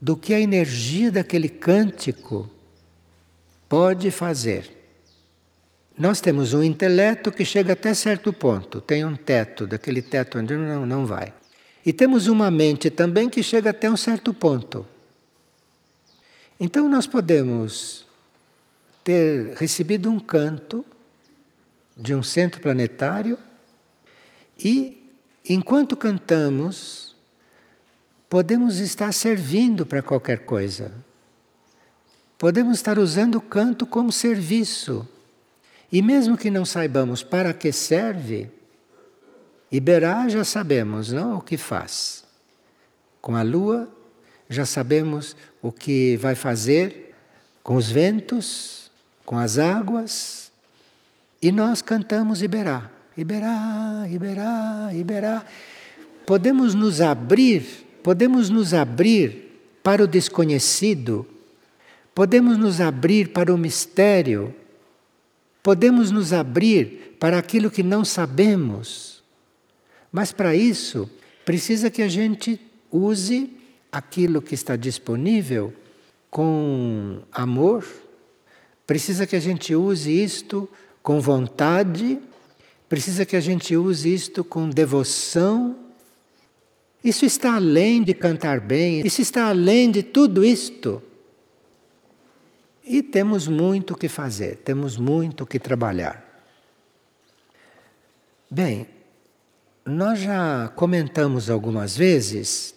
do 0.00 0.16
que 0.16 0.32
a 0.32 0.40
energia 0.40 1.10
daquele 1.10 1.48
cântico 1.48 2.48
pode 3.68 4.08
fazer. 4.12 4.81
Nós 5.98 6.20
temos 6.20 6.54
um 6.54 6.62
intelecto 6.62 7.30
que 7.30 7.44
chega 7.44 7.74
até 7.74 7.92
certo 7.94 8.32
ponto, 8.32 8.80
tem 8.80 9.04
um 9.04 9.14
teto, 9.14 9.66
daquele 9.66 10.00
teto 10.02 10.38
onde 10.38 10.56
não, 10.56 10.86
não 10.86 11.06
vai. 11.06 11.32
E 11.84 11.92
temos 11.92 12.26
uma 12.26 12.50
mente 12.50 12.90
também 12.90 13.28
que 13.28 13.42
chega 13.42 13.70
até 13.70 13.90
um 13.90 13.96
certo 13.96 14.32
ponto. 14.32 14.86
Então 16.58 16.88
nós 16.88 17.06
podemos 17.06 18.06
ter 19.04 19.54
recebido 19.56 20.10
um 20.10 20.18
canto 20.18 20.84
de 21.96 22.14
um 22.14 22.22
centro 22.22 22.60
planetário 22.60 23.38
e 24.58 25.02
Enquanto 25.48 25.96
cantamos, 25.96 27.16
podemos 28.28 28.78
estar 28.78 29.12
servindo 29.12 29.84
para 29.84 30.00
qualquer 30.00 30.44
coisa. 30.44 30.92
Podemos 32.38 32.78
estar 32.78 32.98
usando 32.98 33.36
o 33.36 33.40
canto 33.40 33.84
como 33.84 34.12
serviço. 34.12 35.06
E 35.92 36.00
mesmo 36.00 36.38
que 36.38 36.50
não 36.50 36.64
saibamos 36.64 37.22
para 37.22 37.52
que 37.52 37.70
serve, 37.70 38.48
Iberá 39.70 40.26
já 40.26 40.42
sabemos, 40.42 41.12
não? 41.12 41.36
O 41.36 41.40
que 41.42 41.58
faz. 41.58 42.24
Com 43.20 43.36
a 43.36 43.42
lua, 43.42 43.88
já 44.48 44.64
sabemos 44.64 45.36
o 45.60 45.70
que 45.70 46.16
vai 46.16 46.34
fazer 46.34 47.14
com 47.62 47.76
os 47.76 47.90
ventos, 47.90 48.90
com 49.24 49.38
as 49.38 49.58
águas. 49.58 50.50
E 51.42 51.52
nós 51.52 51.82
cantamos 51.82 52.42
Iberá. 52.42 52.90
Iberá, 53.16 54.06
Iberá, 54.10 54.90
Iberá. 54.94 55.44
Podemos 56.24 56.74
nos 56.74 57.02
abrir, 57.02 57.86
podemos 58.02 58.48
nos 58.48 58.72
abrir 58.72 59.60
para 59.82 60.04
o 60.04 60.06
desconhecido, 60.06 61.26
podemos 62.14 62.56
nos 62.56 62.80
abrir 62.80 63.28
para 63.28 63.52
o 63.52 63.58
mistério, 63.58 64.54
podemos 65.62 66.10
nos 66.10 66.32
abrir 66.32 67.16
para 67.18 67.38
aquilo 67.38 67.70
que 67.70 67.82
não 67.82 68.04
sabemos. 68.04 69.22
Mas 70.10 70.32
para 70.32 70.54
isso, 70.54 71.08
precisa 71.44 71.90
que 71.90 72.02
a 72.02 72.08
gente 72.08 72.60
use 72.90 73.50
aquilo 73.90 74.42
que 74.42 74.54
está 74.54 74.76
disponível 74.76 75.72
com 76.30 77.20
amor, 77.30 77.86
precisa 78.86 79.26
que 79.26 79.36
a 79.36 79.40
gente 79.40 79.74
use 79.74 80.10
isto 80.10 80.68
com 81.02 81.20
vontade 81.20 82.18
Precisa 82.92 83.24
que 83.24 83.36
a 83.36 83.40
gente 83.40 83.74
use 83.74 84.12
isto 84.12 84.44
com 84.44 84.68
devoção. 84.68 85.74
Isso 87.02 87.24
está 87.24 87.54
além 87.54 88.02
de 88.02 88.12
cantar 88.12 88.60
bem, 88.60 89.00
isso 89.02 89.22
está 89.22 89.48
além 89.48 89.90
de 89.90 90.02
tudo 90.02 90.44
isto. 90.44 91.02
E 92.84 93.02
temos 93.02 93.46
muito 93.46 93.94
o 93.94 93.96
que 93.96 94.08
fazer, 94.08 94.56
temos 94.56 94.96
muito 94.96 95.44
o 95.44 95.46
que 95.46 95.58
trabalhar. 95.58 96.22
Bem, 98.50 98.86
nós 99.84 100.18
já 100.18 100.70
comentamos 100.74 101.48
algumas 101.48 101.96
vezes 101.96 102.74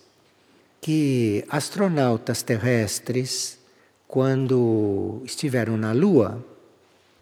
que 0.79 1.43
astronautas 1.49 2.43
terrestres, 2.43 3.59
quando 4.07 5.21
estiveram 5.25 5.75
na 5.75 5.91
Lua, 5.91 6.43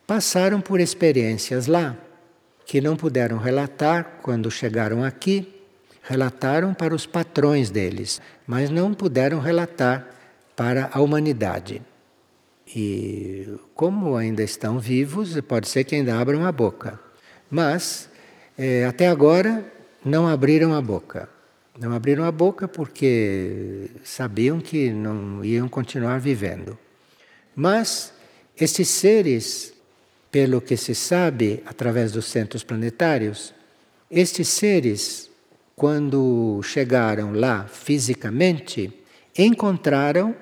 passaram 0.05 0.59
por 0.59 0.79
experiências 0.79 1.67
lá 1.67 1.97
que 2.65 2.81
não 2.81 2.95
puderam 2.95 3.37
relatar 3.37 4.19
quando 4.21 4.51
chegaram 4.51 5.03
aqui, 5.03 5.61
relataram 6.01 6.73
para 6.73 6.93
os 6.93 7.05
patrões 7.05 7.69
deles, 7.69 8.21
mas 8.45 8.69
não 8.69 8.93
puderam 8.93 9.39
relatar 9.39 10.07
para 10.55 10.89
a 10.93 11.01
humanidade. 11.01 11.81
E 12.75 13.47
como 13.75 14.15
ainda 14.15 14.43
estão 14.43 14.79
vivos, 14.79 15.39
pode 15.41 15.67
ser 15.67 15.83
que 15.83 15.95
ainda 15.95 16.19
abram 16.19 16.45
a 16.45 16.51
boca. 16.51 16.99
Mas 17.49 18.09
é, 18.57 18.85
até 18.85 19.07
agora 19.07 19.65
não 20.03 20.27
abriram 20.27 20.73
a 20.73 20.81
boca. 20.81 21.29
Não 21.79 21.93
abriram 21.93 22.23
a 22.23 22.31
boca 22.31 22.67
porque 22.67 23.89
sabiam 24.03 24.59
que 24.59 24.91
não 24.91 25.43
iam 25.43 25.67
continuar 25.67 26.19
vivendo. 26.19 26.77
Mas 27.55 28.13
esses 28.55 28.87
seres 28.87 29.73
pelo 30.33 30.59
que 30.59 30.75
se 30.75 30.95
sabe 30.95 31.61
através 31.63 32.11
dos 32.11 32.25
centros 32.25 32.63
planetários, 32.63 33.53
estes 34.09 34.47
seres, 34.47 35.29
quando 35.75 36.59
chegaram 36.63 37.33
lá 37.33 37.67
fisicamente, 37.67 38.91
encontraram 39.37 40.35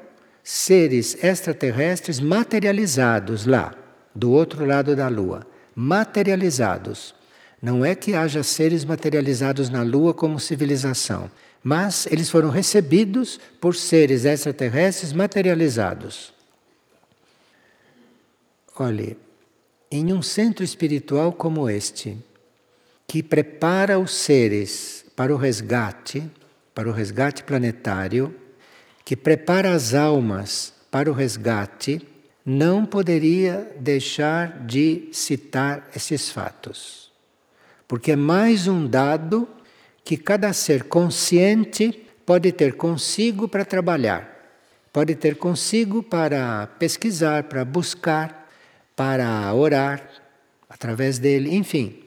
seres 0.44 1.24
extraterrestres 1.24 2.20
materializados 2.20 3.46
lá, 3.46 3.74
do 4.14 4.32
outro 4.32 4.66
lado 4.66 4.96
da 4.96 5.08
Lua. 5.08 5.46
Materializados. 5.76 7.16
Não 7.62 7.86
é 7.86 7.96
que 7.96 8.14
haja 8.14 8.44
seres 8.44 8.84
materializados 8.84 9.70
na 9.70 9.84
Lua 9.84 10.14
como 10.14 10.40
civilização, 10.40 11.30
mas 11.64 12.08
eles 12.08 12.30
foram 12.30 12.50
recebidos 12.50 13.40
por 13.60 13.76
seres 13.76 14.26
extraterrestres 14.26 15.14
materializados. 15.14 16.34
Olhe, 18.76 19.16
em 19.92 20.12
um 20.12 20.22
centro 20.22 20.64
espiritual 20.64 21.32
como 21.32 21.70
este, 21.70 22.18
que 23.06 23.22
prepara 23.22 24.00
os 24.00 24.12
seres 24.12 25.06
para 25.16 25.34
o 25.34 25.38
resgate, 25.38 26.24
para 26.74 26.90
o 26.90 26.92
resgate 26.92 27.44
planetário, 27.44 28.34
que 29.04 29.16
prepara 29.16 29.72
as 29.72 29.94
almas 29.94 30.74
para 30.90 31.10
o 31.10 31.14
resgate, 31.14 32.02
não 32.46 32.86
poderia 32.86 33.76
deixar 33.80 34.66
de 34.66 35.10
citar 35.12 35.90
esses 35.96 36.30
fatos. 36.30 37.12
Porque 37.88 38.14
é 38.14 38.16
mais 38.16 38.68
um 38.68 38.88
dado 38.88 39.48
que 40.04 40.18
cada 40.18 40.52
ser 40.54 40.84
consciente 40.84 42.08
pode 42.26 42.52
ter 42.52 42.76
consigo 42.76 43.48
para 43.48 43.66
trabalhar, 43.66 44.30
pode 44.92 45.16
ter 45.16 45.36
consigo 45.36 46.02
para 46.02 46.68
pesquisar, 46.80 47.44
para 47.44 47.64
buscar, 47.64 48.50
para 48.96 49.54
orar 49.54 50.02
através 50.70 51.20
dele, 51.20 51.56
enfim. 51.56 52.04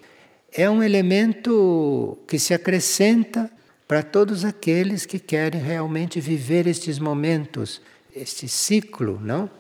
É 0.53 0.69
um 0.71 0.83
elemento 0.83 2.19
que 2.27 2.39
se 2.39 2.55
acrescenta 2.55 3.51
para 3.87 4.03
todos 4.03 4.45
aqueles 4.45 5.05
que 5.05 5.19
querem 5.19 5.61
realmente 5.61 6.21
viver 6.21 6.67
estes 6.67 6.99
momentos, 6.99 7.81
este 8.15 8.49
ciclo, 8.49 9.21
não? 9.21 9.51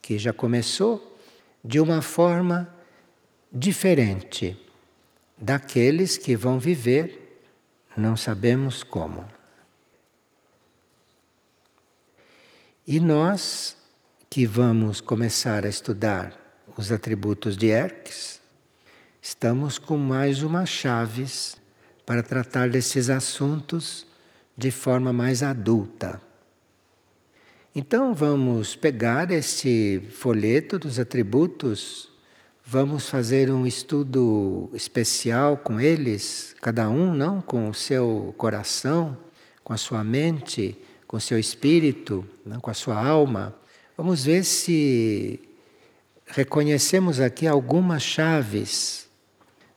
Que 0.00 0.18
já 0.18 0.32
começou 0.32 1.18
de 1.62 1.80
uma 1.80 2.00
forma 2.00 2.72
diferente 3.52 4.56
daqueles 5.36 6.16
que 6.16 6.36
vão 6.36 6.58
viver, 6.58 7.42
não 7.96 8.16
sabemos 8.16 8.82
como. 8.82 9.28
E 12.86 13.00
nós 13.00 13.76
que 14.30 14.46
vamos 14.46 15.00
começar 15.00 15.66
a 15.66 15.68
estudar 15.68 16.64
os 16.76 16.92
atributos 16.92 17.56
de 17.56 17.68
Hermes, 17.68 18.40
estamos 19.20 19.78
com 19.78 19.96
mais 19.96 20.42
umas 20.42 20.68
chaves 20.68 21.56
para 22.06 22.22
tratar 22.22 22.70
desses 22.70 23.10
assuntos 23.10 24.06
de 24.56 24.70
forma 24.70 25.12
mais 25.12 25.42
adulta. 25.42 26.22
Então 27.74 28.14
vamos 28.14 28.76
pegar 28.76 29.30
este 29.32 30.00
folheto 30.12 30.78
dos 30.78 30.98
atributos, 30.98 32.08
vamos 32.64 33.10
fazer 33.10 33.50
um 33.50 33.66
estudo 33.66 34.70
especial 34.72 35.58
com 35.58 35.78
eles, 35.78 36.54
cada 36.62 36.88
um, 36.88 37.12
não, 37.12 37.42
com 37.42 37.68
o 37.68 37.74
seu 37.74 38.32
coração, 38.38 39.18
com 39.62 39.72
a 39.72 39.76
sua 39.76 40.02
mente, 40.02 40.78
com 41.06 41.16
o 41.16 41.20
seu 41.20 41.38
espírito, 41.38 42.24
não, 42.46 42.60
com 42.60 42.70
a 42.70 42.74
sua 42.74 42.96
alma. 43.04 43.54
Vamos 43.96 44.24
ver 44.24 44.44
se 44.44 45.40
reconhecemos 46.24 47.20
aqui 47.20 47.46
algumas 47.46 48.02
chaves, 48.02 49.06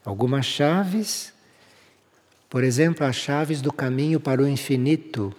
algumas 0.05 0.45
chaves 0.45 1.33
por 2.49 2.63
exemplo, 2.63 3.05
as 3.05 3.15
chaves 3.15 3.61
do 3.61 3.71
caminho 3.71 4.19
para 4.19 4.41
o 4.41 4.47
infinito, 4.47 5.33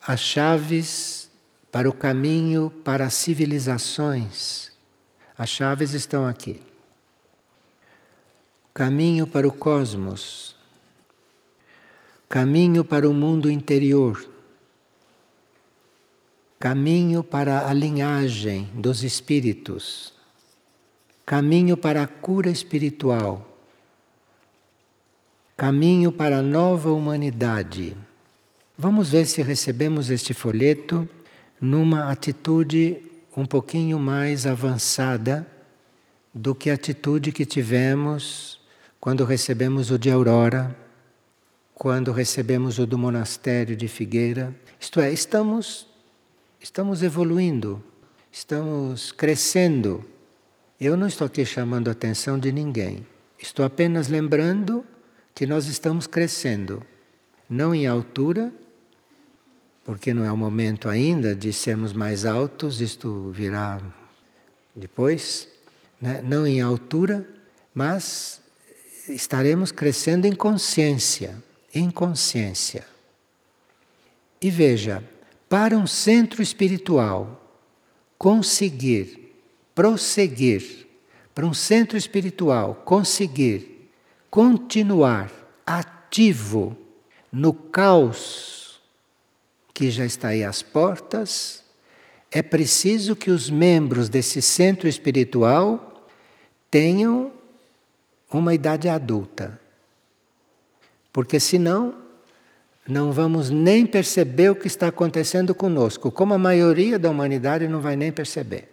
as 0.00 0.20
chaves 0.20 1.30
para 1.70 1.88
o 1.88 1.92
caminho 1.92 2.70
para 2.82 3.04
as 3.04 3.14
civilizações. 3.14 4.72
As 5.36 5.50
chaves 5.50 5.92
estão 5.92 6.26
aqui. 6.26 6.62
Caminho 8.72 9.26
para 9.26 9.46
o 9.46 9.52
cosmos. 9.52 10.56
Caminho 12.26 12.84
para 12.84 13.08
o 13.08 13.12
mundo 13.12 13.50
interior. 13.50 14.26
Caminho 16.58 17.22
para 17.22 17.68
a 17.68 17.72
linhagem 17.74 18.68
dos 18.74 19.04
espíritos. 19.04 20.14
Caminho 21.26 21.76
para 21.76 22.02
a 22.02 22.06
cura 22.06 22.50
espiritual 22.50 23.57
Caminho 25.58 26.12
para 26.12 26.38
a 26.38 26.42
nova 26.42 26.92
humanidade. 26.92 27.96
Vamos 28.78 29.10
ver 29.10 29.26
se 29.26 29.42
recebemos 29.42 30.08
este 30.08 30.32
folheto 30.32 31.08
numa 31.60 32.12
atitude 32.12 32.98
um 33.36 33.44
pouquinho 33.44 33.98
mais 33.98 34.46
avançada 34.46 35.44
do 36.32 36.54
que 36.54 36.70
a 36.70 36.74
atitude 36.74 37.32
que 37.32 37.44
tivemos 37.44 38.60
quando 39.00 39.24
recebemos 39.24 39.90
o 39.90 39.98
de 39.98 40.12
Aurora, 40.12 40.76
quando 41.74 42.12
recebemos 42.12 42.78
o 42.78 42.86
do 42.86 42.96
monastério 42.96 43.74
de 43.74 43.88
Figueira. 43.88 44.54
Isto 44.78 45.00
é, 45.00 45.12
estamos 45.12 45.88
estamos 46.60 47.02
evoluindo, 47.02 47.82
estamos 48.30 49.10
crescendo. 49.10 50.04
Eu 50.80 50.96
não 50.96 51.08
estou 51.08 51.26
aqui 51.26 51.44
chamando 51.44 51.88
a 51.88 51.90
atenção 51.90 52.38
de 52.38 52.52
ninguém. 52.52 53.04
Estou 53.40 53.64
apenas 53.64 54.06
lembrando 54.06 54.84
que 55.38 55.46
nós 55.46 55.68
estamos 55.68 56.08
crescendo, 56.08 56.84
não 57.48 57.72
em 57.72 57.86
altura, 57.86 58.52
porque 59.84 60.12
não 60.12 60.24
é 60.24 60.32
o 60.32 60.36
momento 60.36 60.88
ainda 60.88 61.32
de 61.32 61.52
sermos 61.52 61.92
mais 61.92 62.26
altos, 62.26 62.80
isto 62.80 63.30
virá 63.30 63.80
depois, 64.74 65.48
né? 66.02 66.20
não 66.24 66.44
em 66.44 66.60
altura, 66.60 67.24
mas 67.72 68.40
estaremos 69.08 69.70
crescendo 69.70 70.26
em 70.26 70.34
consciência, 70.34 71.40
em 71.72 71.88
consciência. 71.88 72.84
E 74.42 74.50
veja, 74.50 75.04
para 75.48 75.76
um 75.76 75.86
centro 75.86 76.42
espiritual 76.42 77.48
conseguir 78.18 79.36
prosseguir, 79.72 80.88
para 81.32 81.46
um 81.46 81.54
centro 81.54 81.96
espiritual 81.96 82.82
conseguir 82.84 83.77
continuar 84.30 85.30
ativo 85.66 86.76
no 87.32 87.52
caos 87.52 88.80
que 89.72 89.90
já 89.90 90.04
está 90.04 90.28
aí 90.28 90.42
às 90.42 90.62
portas, 90.62 91.62
é 92.30 92.42
preciso 92.42 93.14
que 93.14 93.30
os 93.30 93.48
membros 93.48 94.08
desse 94.08 94.42
centro 94.42 94.88
espiritual 94.88 96.04
tenham 96.70 97.32
uma 98.30 98.54
idade 98.54 98.88
adulta. 98.88 99.58
Porque 101.12 101.38
senão 101.38 101.94
não 102.86 103.12
vamos 103.12 103.50
nem 103.50 103.86
perceber 103.86 104.50
o 104.50 104.56
que 104.56 104.66
está 104.66 104.88
acontecendo 104.88 105.54
conosco, 105.54 106.10
como 106.10 106.34
a 106.34 106.38
maioria 106.38 106.98
da 106.98 107.10
humanidade 107.10 107.68
não 107.68 107.80
vai 107.80 107.96
nem 107.96 108.10
perceber. 108.10 108.68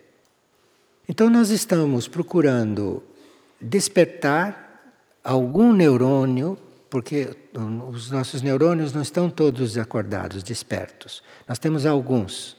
Então 1.08 1.30
nós 1.30 1.49
estamos 1.49 2.08
procurando 2.08 3.03
despertar 3.62 4.64
algum 5.26 5.73
neurônio, 5.73 6.55
porque 6.88 7.36
os 7.91 8.11
nossos 8.11 8.43
neurônios 8.43 8.93
não 8.93 9.01
estão 9.01 9.28
todos 9.28 9.76
acordados, 9.76 10.43
despertos. 10.43 11.23
Nós 11.47 11.57
temos 11.57 11.86
alguns. 11.86 12.55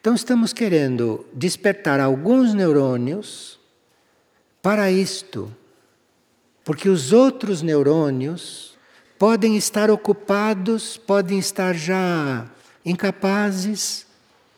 Então 0.00 0.14
estamos 0.14 0.52
querendo 0.52 1.24
despertar 1.32 2.00
alguns 2.00 2.52
neurônios 2.52 3.60
para 4.60 4.90
isto. 4.90 5.54
Porque 6.64 6.88
os 6.88 7.12
outros 7.12 7.62
neurônios 7.62 8.76
podem 9.16 9.56
estar 9.56 9.88
ocupados, 9.90 10.96
podem 10.96 11.38
estar 11.38 11.72
já 11.72 12.50
incapazes 12.84 14.06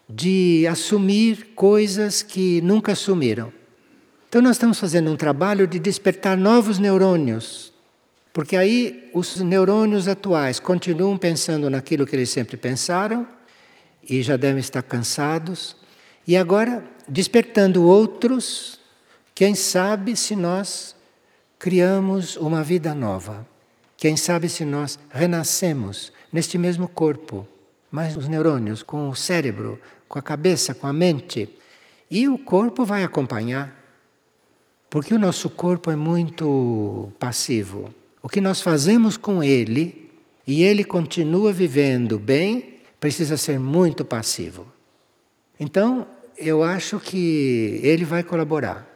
de 0.08 0.66
assumir 0.66 1.52
coisas 1.54 2.22
que 2.22 2.62
nunca 2.62 2.92
assumiram. 2.92 3.52
Então, 4.34 4.42
nós 4.42 4.56
estamos 4.56 4.80
fazendo 4.80 5.12
um 5.12 5.16
trabalho 5.16 5.64
de 5.64 5.78
despertar 5.78 6.36
novos 6.36 6.80
neurônios, 6.80 7.72
porque 8.32 8.56
aí 8.56 9.08
os 9.14 9.36
neurônios 9.36 10.08
atuais 10.08 10.58
continuam 10.58 11.16
pensando 11.16 11.70
naquilo 11.70 12.04
que 12.04 12.16
eles 12.16 12.30
sempre 12.30 12.56
pensaram 12.56 13.28
e 14.02 14.24
já 14.24 14.36
devem 14.36 14.58
estar 14.58 14.82
cansados, 14.82 15.76
e 16.26 16.36
agora 16.36 16.82
despertando 17.06 17.84
outros, 17.84 18.80
quem 19.36 19.54
sabe 19.54 20.16
se 20.16 20.34
nós 20.34 20.96
criamos 21.56 22.36
uma 22.36 22.64
vida 22.64 22.92
nova. 22.92 23.46
Quem 23.96 24.16
sabe 24.16 24.48
se 24.48 24.64
nós 24.64 24.98
renascemos 25.10 26.12
neste 26.32 26.58
mesmo 26.58 26.88
corpo, 26.88 27.46
mas 27.88 28.16
os 28.16 28.26
neurônios, 28.26 28.82
com 28.82 29.08
o 29.08 29.14
cérebro, 29.14 29.80
com 30.08 30.18
a 30.18 30.22
cabeça, 30.22 30.74
com 30.74 30.88
a 30.88 30.92
mente. 30.92 31.48
E 32.10 32.26
o 32.26 32.36
corpo 32.36 32.84
vai 32.84 33.04
acompanhar. 33.04 33.83
Porque 34.94 35.12
o 35.12 35.18
nosso 35.18 35.50
corpo 35.50 35.90
é 35.90 35.96
muito 35.96 37.12
passivo. 37.18 37.92
O 38.22 38.28
que 38.28 38.40
nós 38.40 38.60
fazemos 38.60 39.16
com 39.16 39.42
ele 39.42 40.08
e 40.46 40.62
ele 40.62 40.84
continua 40.84 41.52
vivendo 41.52 42.16
bem, 42.16 42.78
precisa 43.00 43.36
ser 43.36 43.58
muito 43.58 44.04
passivo. 44.04 44.72
Então, 45.58 46.06
eu 46.38 46.62
acho 46.62 47.00
que 47.00 47.80
ele 47.82 48.04
vai 48.04 48.22
colaborar. 48.22 48.88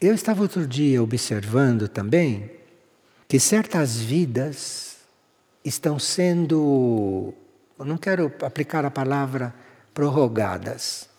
Eu 0.00 0.14
estava 0.14 0.40
outro 0.40 0.66
dia 0.66 1.02
observando 1.02 1.86
também 1.86 2.50
que 3.28 3.38
certas 3.38 3.94
vidas 3.98 4.96
estão 5.62 5.98
sendo, 5.98 7.34
não 7.78 7.98
quero 7.98 8.32
aplicar 8.40 8.86
a 8.86 8.90
palavra 8.90 9.54
prorrogadas. 9.92 11.12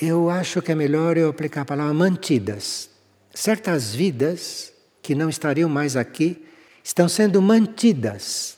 Eu 0.00 0.28
acho 0.28 0.60
que 0.60 0.72
é 0.72 0.74
melhor 0.74 1.16
eu 1.16 1.28
aplicar 1.28 1.62
a 1.62 1.64
palavra 1.64 1.94
mantidas. 1.94 2.90
Certas 3.32 3.94
vidas 3.94 4.72
que 5.00 5.14
não 5.14 5.28
estariam 5.28 5.68
mais 5.68 5.96
aqui 5.96 6.44
estão 6.82 7.08
sendo 7.08 7.40
mantidas. 7.40 8.56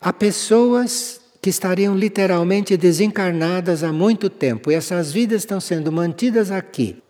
Há 0.00 0.12
pessoas 0.12 1.20
que 1.40 1.50
estariam 1.50 1.96
literalmente 1.96 2.76
desencarnadas 2.76 3.82
há 3.82 3.92
muito 3.92 4.28
tempo 4.28 4.70
e 4.70 4.74
essas 4.74 5.12
vidas 5.12 5.42
estão 5.42 5.60
sendo 5.60 5.90
mantidas 5.90 6.50
aqui. 6.50 7.02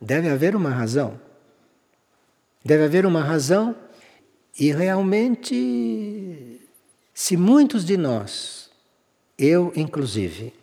Deve 0.00 0.28
haver 0.28 0.54
uma 0.54 0.70
razão. 0.70 1.18
Deve 2.64 2.84
haver 2.84 3.04
uma 3.04 3.22
razão 3.22 3.74
e 4.58 4.72
realmente, 4.72 6.60
se 7.12 7.36
muitos 7.36 7.84
de 7.84 7.96
nós, 7.96 8.70
eu 9.36 9.72
inclusive, 9.74 10.54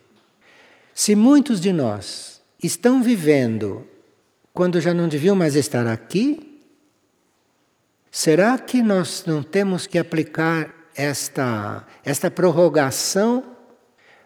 se 0.94 1.14
muitos 1.14 1.60
de 1.60 1.72
nós 1.72 2.42
estão 2.62 3.02
vivendo 3.02 3.86
quando 4.52 4.80
já 4.80 4.92
não 4.92 5.08
deviam 5.08 5.34
mais 5.34 5.56
estar 5.56 5.86
aqui, 5.86 6.60
será 8.10 8.58
que 8.58 8.82
nós 8.82 9.24
não 9.26 9.42
temos 9.42 9.86
que 9.86 9.98
aplicar 9.98 10.72
esta, 10.94 11.86
esta 12.04 12.30
prorrogação? 12.30 13.44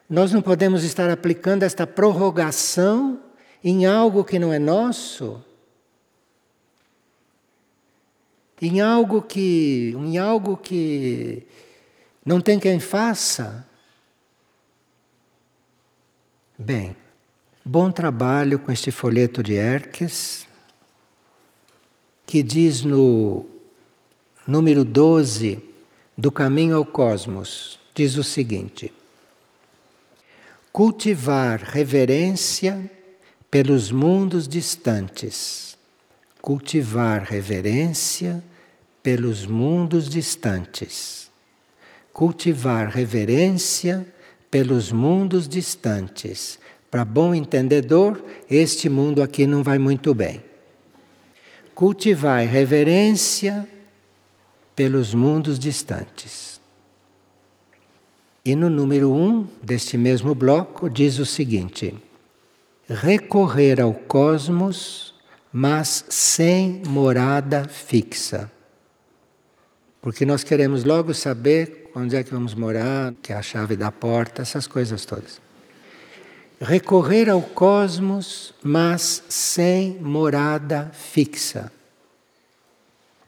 Nós 0.08 0.32
não 0.32 0.42
podemos 0.42 0.84
estar 0.84 1.08
aplicando 1.10 1.62
esta 1.62 1.86
prorrogação 1.86 3.20
em 3.62 3.86
algo 3.86 4.24
que 4.24 4.38
não 4.38 4.52
é 4.52 4.58
nosso? 4.58 5.42
Em 8.60 8.80
algo 8.80 9.22
que, 9.22 9.94
em 9.96 10.18
algo 10.18 10.56
que 10.56 11.46
não 12.24 12.40
tem 12.40 12.58
quem 12.58 12.80
faça? 12.80 13.65
Bem, 16.58 16.96
bom 17.62 17.90
trabalho 17.90 18.58
com 18.58 18.72
este 18.72 18.90
folheto 18.90 19.42
de 19.42 19.52
Erques, 19.52 20.46
que 22.24 22.42
diz 22.42 22.82
no 22.82 23.44
número 24.48 24.82
12 24.82 25.62
do 26.16 26.32
Caminho 26.32 26.78
ao 26.78 26.86
Cosmos, 26.86 27.78
diz 27.94 28.16
o 28.16 28.24
seguinte: 28.24 28.90
cultivar 30.72 31.60
reverência 31.60 32.90
pelos 33.50 33.92
mundos 33.92 34.48
distantes, 34.48 35.76
cultivar 36.40 37.22
reverência 37.22 38.42
pelos 39.02 39.44
mundos 39.44 40.08
distantes, 40.08 41.30
cultivar 42.14 42.88
reverência 42.88 44.10
pelos 44.50 44.92
mundos 44.92 45.48
distantes. 45.48 46.58
Para 46.90 47.04
bom 47.04 47.34
entendedor, 47.34 48.22
este 48.48 48.88
mundo 48.88 49.22
aqui 49.22 49.46
não 49.46 49.62
vai 49.62 49.78
muito 49.78 50.14
bem. 50.14 50.42
Cultivar 51.74 52.46
reverência 52.46 53.68
pelos 54.74 55.12
mundos 55.14 55.58
distantes. 55.58 56.60
E 58.44 58.54
no 58.54 58.70
número 58.70 59.10
1 59.10 59.28
um 59.28 59.48
deste 59.62 59.98
mesmo 59.98 60.34
bloco 60.34 60.88
diz 60.88 61.18
o 61.18 61.26
seguinte: 61.26 61.94
recorrer 62.88 63.80
ao 63.80 63.92
cosmos, 63.92 65.14
mas 65.52 66.04
sem 66.08 66.82
morada 66.86 67.66
fixa. 67.68 68.50
Porque 70.00 70.24
nós 70.24 70.44
queremos 70.44 70.84
logo 70.84 71.12
saber 71.12 71.85
onde 71.98 72.14
é 72.14 72.22
que 72.22 72.30
vamos 72.30 72.54
morar, 72.54 73.14
que 73.22 73.32
é 73.32 73.36
a 73.36 73.40
chave 73.40 73.74
da 73.74 73.90
porta, 73.90 74.42
essas 74.42 74.66
coisas 74.66 75.06
todas. 75.06 75.40
Recorrer 76.60 77.30
ao 77.30 77.40
cosmos, 77.40 78.54
mas 78.62 79.24
sem 79.30 79.98
morada 79.98 80.90
fixa. 80.92 81.72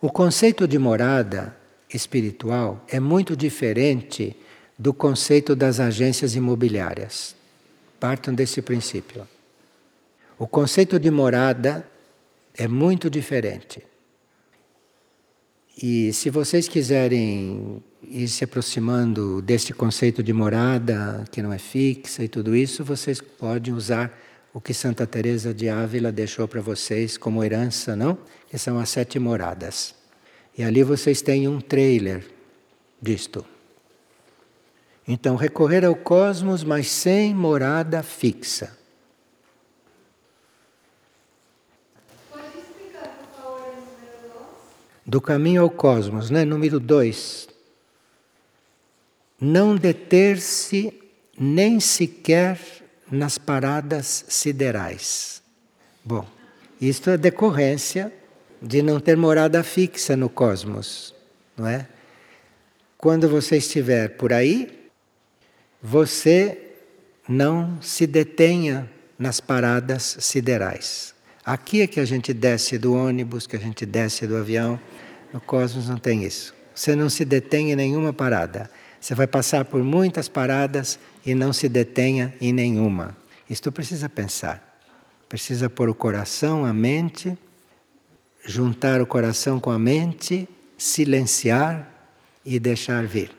O 0.02 0.10
conceito 0.10 0.68
de 0.68 0.78
morada 0.78 1.56
espiritual 1.92 2.84
é 2.88 3.00
muito 3.00 3.34
diferente 3.34 4.36
do 4.78 4.92
conceito 4.92 5.56
das 5.56 5.80
agências 5.80 6.34
imobiliárias. 6.34 7.34
Partam 7.98 8.34
desse 8.34 8.60
princípio. 8.60 9.26
O 10.38 10.46
conceito 10.46 11.00
de 11.00 11.10
morada 11.10 11.88
é 12.54 12.68
muito 12.68 13.08
diferente. 13.08 13.82
E 15.82 16.12
se 16.12 16.28
vocês 16.28 16.68
quiserem 16.68 17.82
ir 18.02 18.28
se 18.28 18.44
aproximando 18.44 19.42
deste 19.42 19.72
conceito 19.72 20.22
de 20.22 20.32
morada, 20.32 21.24
que 21.30 21.42
não 21.42 21.52
é 21.52 21.58
fixa 21.58 22.24
e 22.24 22.28
tudo 22.28 22.54
isso, 22.54 22.84
vocês 22.84 23.20
podem 23.20 23.74
usar 23.74 24.16
o 24.52 24.60
que 24.60 24.72
Santa 24.72 25.06
Teresa 25.06 25.52
de 25.52 25.68
Ávila 25.68 26.10
deixou 26.10 26.48
para 26.48 26.60
vocês 26.60 27.16
como 27.16 27.44
herança, 27.44 27.94
não? 27.94 28.18
Que 28.48 28.58
são 28.58 28.78
as 28.78 28.88
sete 28.88 29.18
moradas. 29.18 29.94
E 30.56 30.62
ali 30.62 30.82
vocês 30.82 31.22
têm 31.22 31.46
um 31.46 31.60
trailer 31.60 32.24
disto. 33.00 33.44
Então, 35.06 35.36
recorrer 35.36 35.84
ao 35.84 35.94
cosmos, 35.94 36.64
mas 36.64 36.90
sem 36.90 37.34
morada 37.34 38.02
fixa. 38.02 38.78
do 45.08 45.22
caminho 45.22 45.62
ao 45.62 45.70
cosmos, 45.70 46.28
né? 46.28 46.44
número 46.44 46.78
2. 46.78 47.47
Não 49.40 49.76
deter-se 49.76 50.92
nem 51.38 51.78
sequer 51.80 52.58
nas 53.10 53.38
paradas 53.38 54.24
siderais. 54.28 55.42
Bom, 56.04 56.26
isto 56.80 57.10
é 57.10 57.16
decorrência 57.16 58.12
de 58.60 58.82
não 58.82 58.98
ter 58.98 59.16
morada 59.16 59.62
fixa 59.62 60.16
no 60.16 60.28
cosmos, 60.28 61.14
não 61.56 61.66
é? 61.66 61.86
Quando 62.96 63.28
você 63.28 63.58
estiver 63.58 64.08
por 64.16 64.32
aí, 64.32 64.90
você 65.80 66.58
não 67.28 67.80
se 67.80 68.06
detenha 68.06 68.90
nas 69.18 69.40
paradas 69.40 70.16
siderais. 70.20 71.14
Aqui 71.44 71.80
é 71.82 71.86
que 71.86 72.00
a 72.00 72.04
gente 72.04 72.34
desce 72.34 72.76
do 72.76 72.94
ônibus, 72.94 73.46
que 73.46 73.56
a 73.56 73.58
gente 73.58 73.86
desce 73.86 74.26
do 74.26 74.36
avião. 74.36 74.78
No 75.32 75.40
cosmos 75.40 75.88
não 75.88 75.96
tem 75.96 76.24
isso. 76.24 76.54
Você 76.74 76.94
não 76.94 77.08
se 77.08 77.24
detém 77.24 77.72
em 77.72 77.76
nenhuma 77.76 78.12
parada. 78.12 78.70
Você 79.00 79.14
vai 79.14 79.26
passar 79.26 79.64
por 79.64 79.82
muitas 79.82 80.28
paradas 80.28 80.98
e 81.24 81.34
não 81.34 81.52
se 81.52 81.68
detenha 81.68 82.34
em 82.40 82.52
nenhuma. 82.52 83.16
Isto 83.48 83.70
precisa 83.70 84.08
pensar. 84.08 84.64
Precisa 85.28 85.68
pôr 85.68 85.88
o 85.88 85.94
coração, 85.94 86.64
a 86.64 86.72
mente, 86.72 87.36
juntar 88.44 89.00
o 89.00 89.06
coração 89.06 89.60
com 89.60 89.70
a 89.70 89.78
mente, 89.78 90.48
silenciar 90.76 91.88
e 92.44 92.58
deixar 92.58 93.06
vir. 93.06 93.30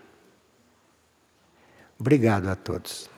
Obrigado 1.99 2.47
a 2.47 2.55
todos. 2.55 3.09